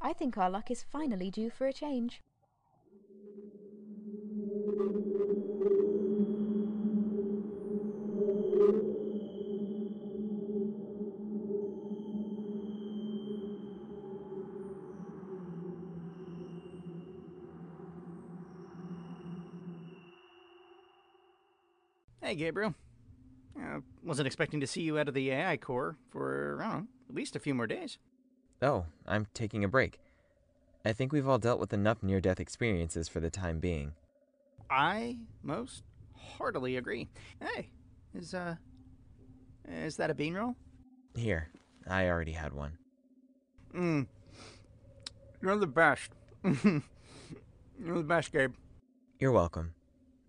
I 0.01 0.13
think 0.13 0.39
our 0.39 0.49
luck 0.49 0.71
is 0.71 0.83
finally 0.83 1.31
due 1.31 1.51
for 1.51 1.67
a 1.67 1.73
change. 1.73 2.23
Hey, 22.23 22.37
Gabriel. 22.37 22.75
Uh, 23.61 23.81
wasn't 24.05 24.27
expecting 24.27 24.61
to 24.61 24.67
see 24.67 24.83
you 24.83 24.97
out 24.99 25.09
of 25.09 25.15
the 25.15 25.31
AI 25.31 25.57
core 25.57 25.97
for, 26.11 26.61
I 26.63 26.69
don't 26.69 26.75
know, 26.83 26.87
at 27.09 27.15
least 27.17 27.35
a 27.35 27.41
few 27.41 27.53
more 27.53 27.67
days. 27.67 27.99
Oh, 28.63 28.87
I'm 29.07 29.27
taking 29.35 29.65
a 29.65 29.69
break. 29.69 29.99
I 30.85 30.93
think 30.93 31.13
we've 31.13 31.29
all 31.29 31.39
dealt 31.39 31.59
with 31.59 31.73
enough 31.73 32.03
near 32.03 32.21
death 32.21 32.39
experiences 32.39 33.09
for 33.09 33.19
the 33.19 33.29
time 33.29 33.59
being. 33.59 33.93
I 34.71 35.19
most 35.43 35.83
heartily 36.17 36.77
agree. 36.77 37.09
Hey, 37.41 37.71
is, 38.15 38.35
uh, 38.35 38.55
is 39.69 39.97
that 39.97 40.11
a 40.11 40.15
bean 40.15 40.35
roll? 40.35 40.55
Here, 41.17 41.49
I 41.89 42.09
already 42.09 42.33
had 42.33 42.53
one. 42.53 42.79
Mmm. 43.75 44.07
You're 45.43 45.57
the 45.57 45.67
best. 45.67 46.13
You're 46.45 46.83
the 47.81 48.05
best, 48.05 48.33
Gabe. 48.33 48.55
You're 49.19 49.33
welcome. 49.33 49.75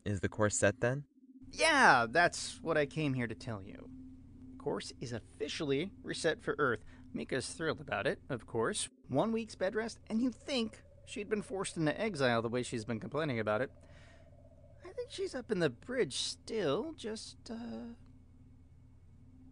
Is 0.06 0.22
the 0.22 0.30
course 0.30 0.58
set 0.58 0.82
then? 0.82 1.04
Yeah, 1.54 2.08
that's 2.10 2.60
what 2.62 2.78
I 2.78 2.86
came 2.86 3.14
here 3.14 3.28
to 3.28 3.36
tell 3.36 3.62
you. 3.62 3.88
Course 4.58 4.92
is 5.00 5.14
officially 5.14 5.92
reset 6.04 6.42
for 6.42 6.56
Earth. 6.58 6.84
Mika's 7.14 7.48
thrilled 7.50 7.80
about 7.82 8.08
it, 8.08 8.20
of 8.30 8.48
course. 8.48 8.90
One 9.08 9.32
week's 9.32 9.56
bed 9.56 9.76
rest, 9.76 10.00
and 10.10 10.22
you'd 10.22 10.34
think 10.34 10.82
she'd 11.06 11.30
been 11.30 11.42
forced 11.44 11.78
into 11.78 12.00
exile 12.00 12.42
the 12.42 12.50
way 12.50 12.64
she's 12.64 12.86
been 12.86 13.00
complaining 13.00 13.40
about 13.40 13.62
it. 13.62 13.70
I 14.84 14.90
think 14.94 15.12
she's 15.12 15.36
up 15.36 15.52
in 15.52 15.60
the 15.60 15.70
bridge 15.70 16.16
still, 16.16 16.94
just, 16.98 17.38
uh. 17.52 17.94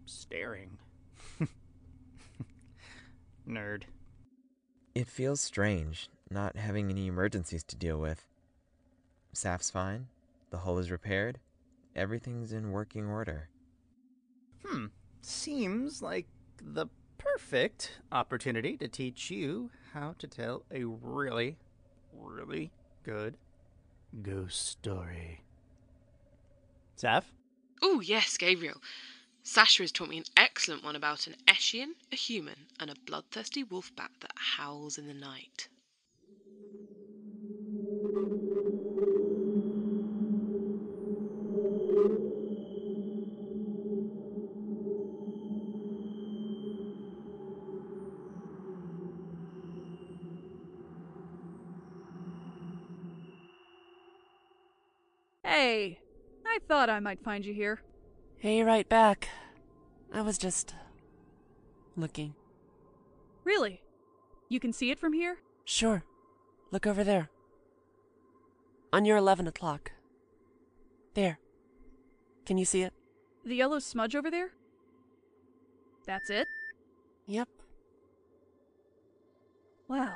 staring. 0.06 0.78
Nerd. 3.48 3.84
It 4.96 5.08
feels 5.08 5.40
strange, 5.42 6.10
not 6.32 6.56
having 6.56 6.90
any 6.90 7.08
emergencies 7.08 7.64
to 7.66 7.76
deal 7.76 7.98
with. 8.00 8.26
Saf's 9.34 9.70
fine, 9.70 10.08
the 10.50 10.60
hull 10.60 10.80
is 10.80 10.90
repaired, 10.90 11.40
everything's 11.96 12.54
in 12.54 12.72
working 12.72 13.06
order. 13.06 13.50
Hmm, 14.66 14.88
seems 15.22 16.02
like 16.02 16.28
the 16.62 16.88
perfect 17.18 18.00
opportunity 18.12 18.78
to 18.78 18.88
teach 18.88 19.30
you 19.30 19.70
how 19.94 20.16
to 20.20 20.28
tell 20.28 20.64
a 20.72 20.84
really, 20.84 21.58
really 22.14 22.72
good 23.04 23.38
ghost 24.22 24.68
story. 24.68 25.44
Saf? 26.98 27.24
Oh, 27.82 28.00
yes, 28.00 28.38
Gabriel. 28.38 28.82
Sasha 29.44 29.84
has 29.84 29.92
taught 29.92 30.10
me 30.10 30.20
an 30.20 30.26
excellent 30.38 30.84
one 30.84 30.96
about 30.96 31.26
an 31.26 31.36
Eshian, 31.48 31.94
a 32.12 32.16
human, 32.16 32.68
and 32.80 32.92
a 32.92 32.96
bloodthirsty 33.08 33.64
wolf 33.64 33.92
bat 33.96 34.12
that 34.20 34.34
howls 34.36 34.98
in 34.98 35.08
the 35.08 35.14
night. 35.14 35.68
Thought 56.72 56.90
I 56.90 57.02
might 57.02 57.22
find 57.22 57.46
you 57.46 57.54
here. 57.54 57.82
Hey, 58.38 58.64
right 58.64 58.88
back. 58.88 59.28
I 60.14 60.22
was 60.22 60.38
just. 60.38 60.74
looking. 61.98 62.34
Really? 63.44 63.82
You 64.48 64.62
can 64.62 64.72
see 64.72 64.90
it 64.90 64.98
from 64.98 65.12
here? 65.12 65.40
Sure. 65.66 66.06
Look 66.72 66.88
over 66.88 67.04
there. 67.04 67.30
On 68.94 69.04
your 69.04 69.18
11 69.18 69.48
o'clock. 69.48 69.92
There. 71.14 71.40
Can 72.46 72.58
you 72.58 72.64
see 72.64 72.84
it? 72.84 72.94
The 73.44 73.56
yellow 73.56 73.80
smudge 73.80 74.16
over 74.16 74.32
there? 74.32 74.52
That's 76.08 76.30
it? 76.30 76.48
Yep. 77.28 77.50
Wow. 79.90 80.16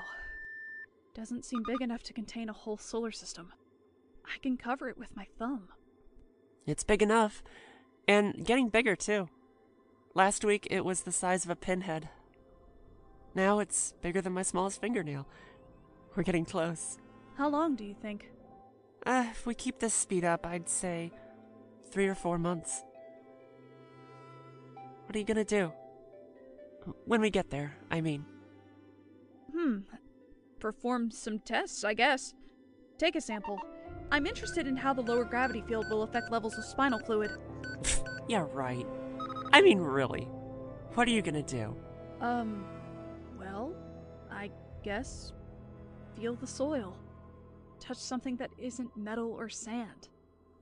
Doesn't 1.14 1.44
seem 1.44 1.64
big 1.68 1.82
enough 1.82 2.04
to 2.04 2.14
contain 2.14 2.48
a 2.48 2.54
whole 2.54 2.78
solar 2.78 3.12
system. 3.12 3.52
I 4.24 4.38
can 4.42 4.56
cover 4.56 4.88
it 4.88 4.98
with 4.98 5.18
my 5.18 5.28
thumb. 5.38 5.68
It's 6.66 6.84
big 6.84 7.02
enough. 7.02 7.44
And 8.08 8.46
getting 8.46 8.70
bigger, 8.70 8.96
too. 8.96 9.30
Last 10.16 10.46
week 10.46 10.66
it 10.72 10.86
was 10.86 11.02
the 11.02 11.12
size 11.12 11.44
of 11.44 11.52
a 11.52 11.58
pinhead. 11.58 12.08
Now 13.36 13.60
it's 13.60 13.94
bigger 14.02 14.22
than 14.22 14.32
my 14.32 14.44
smallest 14.44 14.80
fingernail. 14.80 15.28
We're 16.16 16.24
getting 16.24 16.46
close. 16.46 16.98
How 17.38 17.50
long 17.50 17.76
do 17.76 17.84
you 17.84 17.94
think? 17.94 18.32
Uh, 19.06 19.26
if 19.30 19.46
we 19.46 19.54
keep 19.54 19.80
this 19.80 19.94
speed 19.94 20.24
up, 20.24 20.46
I'd 20.46 20.70
say 20.70 21.12
three 21.92 22.08
or 22.08 22.16
four 22.16 22.38
months. 22.38 22.86
What 25.06 25.16
are 25.16 25.20
you 25.20 25.26
gonna 25.26 25.44
do? 25.44 25.74
When 27.04 27.20
we 27.20 27.30
get 27.30 27.50
there, 27.50 27.76
I 27.92 28.00
mean. 28.00 28.26
Hmm. 29.54 29.80
Perform 30.60 31.12
some 31.12 31.40
tests, 31.40 31.84
I 31.84 31.94
guess. 31.94 32.34
Take 32.98 33.18
a 33.18 33.22
sample. 33.22 33.60
I'm 34.12 34.26
interested 34.26 34.68
in 34.68 34.76
how 34.76 34.94
the 34.94 35.02
lower 35.02 35.24
gravity 35.24 35.64
field 35.68 35.86
will 35.90 36.04
affect 36.04 36.32
levels 36.32 36.58
of 36.58 36.66
spinal 36.66 37.00
fluid. 37.00 37.32
yeah, 38.28 38.46
right. 38.54 38.86
I 39.54 39.62
mean, 39.62 39.80
really. 39.80 40.28
What 40.94 41.08
are 41.08 41.12
you 41.12 41.22
gonna 41.22 41.44
do? 41.44 41.76
Um, 42.22 42.66
well, 43.38 43.74
I 44.32 44.52
guess 44.84 45.34
feel 46.16 46.36
the 46.36 46.48
soil. 46.48 46.96
Touch 47.80 47.98
something 47.98 48.38
that 48.38 48.52
isn't 48.58 48.96
metal 48.96 49.32
or 49.32 49.50
sand. 49.50 50.10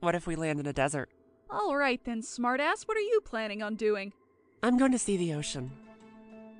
What 0.00 0.14
if 0.14 0.26
we 0.26 0.36
land 0.36 0.60
in 0.60 0.66
a 0.66 0.72
desert? 0.72 1.10
All 1.48 1.76
right 1.76 2.02
then, 2.04 2.20
smartass. 2.20 2.86
What 2.86 2.96
are 2.96 3.00
you 3.00 3.20
planning 3.24 3.62
on 3.62 3.76
doing? 3.76 4.12
I'm 4.62 4.76
going 4.76 4.92
to 4.92 4.98
see 4.98 5.16
the 5.16 5.34
ocean. 5.34 5.70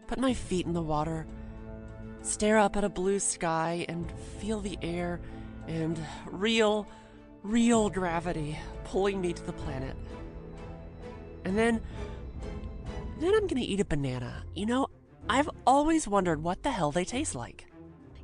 Put 0.07 0.18
my 0.18 0.35
feet 0.35 0.66
in 0.66 0.75
the 0.75 0.83
water, 0.83 1.27
stare 2.23 2.59
up 2.59 2.77
at 2.77 2.85
a 2.85 2.88
blue 2.88 3.18
sky, 3.18 3.87
and 3.88 4.12
feel 4.38 4.61
the 4.61 4.79
air 4.83 5.20
and 5.66 5.98
real, 6.27 6.87
real 7.42 7.88
gravity 7.90 8.59
pulling 8.85 9.20
me 9.20 9.33
to 9.33 9.42
the 9.42 9.53
planet. 9.53 9.96
And 11.44 11.57
then. 11.57 11.81
Then 13.20 13.33
I'm 13.35 13.46
gonna 13.46 13.61
eat 13.61 13.81
a 13.81 13.85
banana. 13.85 14.44
You 14.55 14.66
know, 14.66 14.88
I've 15.29 15.48
always 15.66 16.09
wondered 16.09 16.42
what 16.42 16.62
the 16.62 16.70
hell 16.70 16.90
they 16.90 17.05
taste 17.05 17.35
like. 17.35 17.66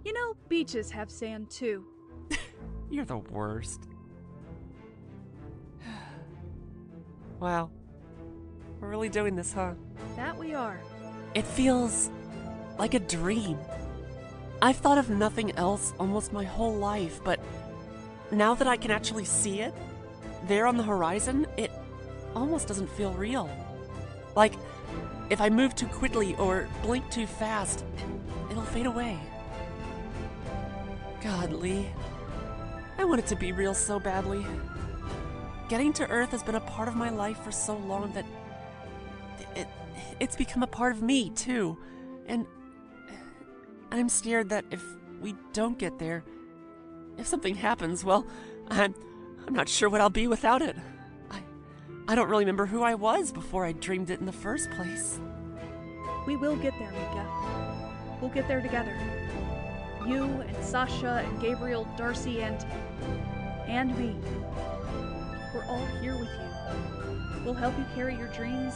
You 0.04 0.12
know, 0.12 0.34
beaches 0.48 0.90
have 0.90 1.10
sand 1.10 1.50
too. 1.50 1.84
You're 2.90 3.04
the 3.04 3.18
worst. 3.18 3.88
wow. 7.40 7.70
We're 8.80 8.88
really 8.88 9.08
doing 9.10 9.36
this, 9.36 9.52
huh? 9.52 9.74
That 10.16 10.36
we 10.36 10.54
are. 10.54 10.80
It 11.34 11.46
feels 11.46 12.10
like 12.78 12.94
a 12.94 13.00
dream. 13.00 13.58
I've 14.62 14.76
thought 14.76 14.98
of 14.98 15.08
nothing 15.08 15.52
else 15.52 15.94
almost 15.98 16.32
my 16.32 16.44
whole 16.44 16.74
life, 16.74 17.20
but 17.24 17.40
now 18.30 18.54
that 18.54 18.66
I 18.66 18.76
can 18.76 18.90
actually 18.90 19.24
see 19.24 19.60
it, 19.60 19.74
there 20.46 20.66
on 20.66 20.76
the 20.76 20.82
horizon, 20.82 21.46
it 21.56 21.70
almost 22.34 22.68
doesn't 22.68 22.90
feel 22.90 23.12
real. 23.12 23.50
Like, 24.36 24.54
if 25.30 25.40
I 25.40 25.48
move 25.48 25.74
too 25.74 25.86
quickly 25.86 26.34
or 26.36 26.68
blink 26.82 27.08
too 27.10 27.26
fast, 27.26 27.84
it'll 28.50 28.62
fade 28.62 28.86
away. 28.86 29.18
God, 31.22 31.52
Lee. 31.52 31.86
I 32.98 33.04
want 33.04 33.20
it 33.20 33.26
to 33.28 33.36
be 33.36 33.52
real 33.52 33.74
so 33.74 33.98
badly. 33.98 34.44
Getting 35.68 35.92
to 35.94 36.08
Earth 36.08 36.32
has 36.32 36.42
been 36.42 36.56
a 36.56 36.60
part 36.60 36.88
of 36.88 36.96
my 36.96 37.10
life 37.10 37.38
for 37.38 37.52
so 37.52 37.76
long 37.76 38.12
that 38.12 38.26
it, 39.56 39.68
it's 40.18 40.36
become 40.36 40.62
a 40.62 40.66
part 40.66 40.92
of 40.92 41.02
me, 41.02 41.30
too. 41.30 41.78
And 42.26 42.46
I'm 43.92 44.08
scared 44.08 44.48
that 44.50 44.64
if 44.70 44.82
we 45.20 45.34
don't 45.52 45.78
get 45.78 45.98
there, 45.98 46.24
if 47.18 47.26
something 47.26 47.54
happens, 47.54 48.04
well, 48.04 48.26
I'm 48.70 48.94
I'm 49.46 49.54
not 49.54 49.68
sure 49.68 49.88
what 49.88 50.00
I'll 50.00 50.10
be 50.10 50.26
without 50.26 50.62
it. 50.62 50.76
I 51.30 51.42
I 52.08 52.14
don't 52.14 52.28
really 52.28 52.44
remember 52.44 52.66
who 52.66 52.82
I 52.82 52.94
was 52.94 53.32
before 53.32 53.64
I 53.64 53.72
dreamed 53.72 54.10
it 54.10 54.20
in 54.20 54.26
the 54.26 54.32
first 54.32 54.70
place. 54.72 55.18
We 56.26 56.36
will 56.36 56.56
get 56.56 56.72
there, 56.78 56.90
Mika. 56.92 57.26
We'll 58.20 58.30
get 58.30 58.46
there 58.46 58.60
together. 58.60 58.96
You 60.06 60.24
and 60.24 60.64
Sasha 60.64 61.24
and 61.26 61.40
Gabriel, 61.40 61.86
Darcy 61.96 62.42
and 62.42 62.64
and 63.66 63.96
me. 63.98 64.16
We're 65.54 65.64
all 65.64 65.86
here 66.00 66.18
with 66.18 66.28
you. 66.28 67.44
We'll 67.44 67.54
help 67.54 67.76
you 67.78 67.84
carry 67.94 68.14
your 68.16 68.28
dreams, 68.28 68.74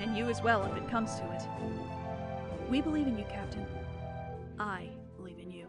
and 0.00 0.16
you 0.16 0.28
as 0.28 0.42
well 0.42 0.64
if 0.64 0.76
it 0.76 0.88
comes 0.88 1.16
to 1.16 1.24
it. 1.32 1.42
We 2.70 2.80
believe 2.80 3.06
in 3.06 3.18
you, 3.18 3.24
Captain. 3.24 3.66
I 4.58 4.88
believe 5.16 5.38
in 5.38 5.50
you. 5.50 5.68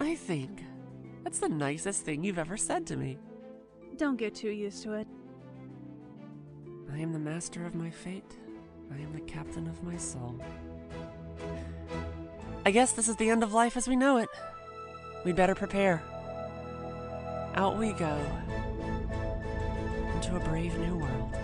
I 0.00 0.14
think 0.14 0.64
that's 1.22 1.38
the 1.38 1.48
nicest 1.48 2.04
thing 2.04 2.24
you've 2.24 2.38
ever 2.38 2.56
said 2.56 2.86
to 2.88 2.96
me. 2.96 3.18
Don't 3.96 4.16
get 4.16 4.34
too 4.34 4.50
used 4.50 4.82
to 4.84 4.94
it. 4.94 5.06
I 6.92 6.98
am 6.98 7.12
the 7.12 7.18
master 7.18 7.66
of 7.66 7.74
my 7.74 7.90
fate. 7.90 8.36
I 8.92 9.00
am 9.00 9.12
the 9.12 9.20
captain 9.20 9.68
of 9.68 9.82
my 9.82 9.96
soul. 9.96 10.40
I 12.66 12.70
guess 12.70 12.92
this 12.92 13.08
is 13.08 13.16
the 13.16 13.30
end 13.30 13.42
of 13.42 13.52
life 13.52 13.76
as 13.76 13.86
we 13.86 13.96
know 13.96 14.16
it. 14.16 14.28
We'd 15.24 15.36
better 15.36 15.54
prepare. 15.54 16.02
Out 17.54 17.76
we 17.76 17.92
go. 17.92 18.18
Into 20.14 20.36
a 20.36 20.40
brave 20.40 20.76
new 20.78 20.98
world. 20.98 21.36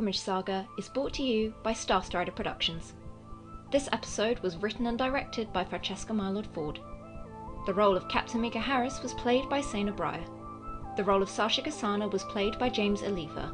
Pilgrimage 0.00 0.18
Saga 0.18 0.66
is 0.78 0.88
brought 0.88 1.12
to 1.12 1.22
you 1.22 1.52
by 1.62 1.74
Starstrider 1.74 2.34
Productions. 2.34 2.94
This 3.70 3.86
episode 3.92 4.38
was 4.38 4.56
written 4.56 4.86
and 4.86 4.96
directed 4.96 5.52
by 5.52 5.62
Francesca 5.62 6.14
Mylod-Ford. 6.14 6.80
The 7.66 7.74
role 7.74 7.98
of 7.98 8.08
Captain 8.08 8.40
Mika 8.40 8.60
Harris 8.60 9.02
was 9.02 9.12
played 9.12 9.46
by 9.50 9.60
Sana 9.60 9.92
Breyer. 9.92 10.24
The 10.96 11.04
role 11.04 11.20
of 11.20 11.28
Sasha 11.28 11.60
Kasana 11.60 12.10
was 12.10 12.24
played 12.24 12.58
by 12.58 12.70
James 12.70 13.02
Aliva. 13.02 13.52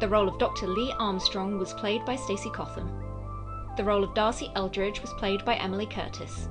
The 0.00 0.08
role 0.08 0.26
of 0.26 0.38
Dr. 0.38 0.68
Lee 0.68 0.94
Armstrong 0.98 1.58
was 1.58 1.74
played 1.74 2.02
by 2.06 2.16
Stacey 2.16 2.48
Cotham. 2.48 2.90
The 3.76 3.84
role 3.84 4.02
of 4.02 4.14
Darcy 4.14 4.50
Eldridge 4.56 5.02
was 5.02 5.12
played 5.18 5.44
by 5.44 5.56
Emily 5.56 5.84
Curtis. 5.84 6.48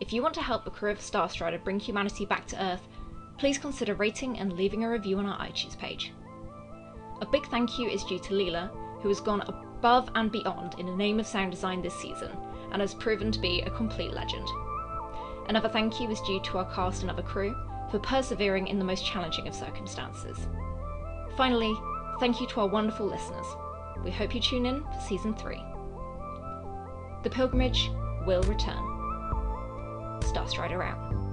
If 0.00 0.12
you 0.12 0.22
want 0.22 0.34
to 0.34 0.42
help 0.42 0.64
the 0.64 0.70
crew 0.70 0.92
of 0.92 0.98
Starstrider 0.98 1.62
bring 1.64 1.80
humanity 1.80 2.24
back 2.24 2.46
to 2.48 2.62
Earth, 2.62 2.86
please 3.36 3.58
consider 3.58 3.94
rating 3.94 4.38
and 4.38 4.52
leaving 4.52 4.84
a 4.84 4.90
review 4.90 5.18
on 5.18 5.26
our 5.26 5.38
iTunes 5.38 5.76
page. 5.76 6.12
A 7.20 7.26
big 7.26 7.46
thank 7.48 7.78
you 7.78 7.88
is 7.88 8.04
due 8.04 8.20
to 8.20 8.34
Leela, 8.34 8.70
who 9.00 9.08
has 9.08 9.20
gone 9.20 9.40
above 9.42 10.08
and 10.14 10.30
beyond 10.30 10.76
in 10.78 10.86
the 10.86 10.96
name 10.96 11.18
of 11.18 11.26
sound 11.26 11.50
design 11.50 11.82
this 11.82 11.98
season 11.98 12.30
and 12.70 12.80
has 12.80 12.94
proven 12.94 13.32
to 13.32 13.40
be 13.40 13.60
a 13.62 13.70
complete 13.70 14.12
legend. 14.12 14.46
Another 15.48 15.68
thank 15.68 16.00
you 16.00 16.08
is 16.10 16.20
due 16.20 16.40
to 16.42 16.58
our 16.58 16.74
cast 16.74 17.02
and 17.02 17.10
other 17.10 17.22
crew 17.22 17.56
for 17.90 17.98
persevering 17.98 18.68
in 18.68 18.78
the 18.78 18.84
most 18.84 19.04
challenging 19.04 19.48
of 19.48 19.54
circumstances. 19.54 20.38
Finally, 21.36 21.74
thank 22.20 22.40
you 22.40 22.46
to 22.48 22.60
our 22.60 22.68
wonderful 22.68 23.06
listeners. 23.06 23.46
We 24.04 24.12
hope 24.12 24.32
you 24.34 24.40
tune 24.40 24.66
in 24.66 24.82
for 24.82 25.00
season 25.00 25.34
3. 25.34 25.60
The 27.24 27.30
pilgrimage 27.30 27.90
will 28.26 28.42
return. 28.42 28.87
Starstrider 30.20 30.84
out. 30.84 31.27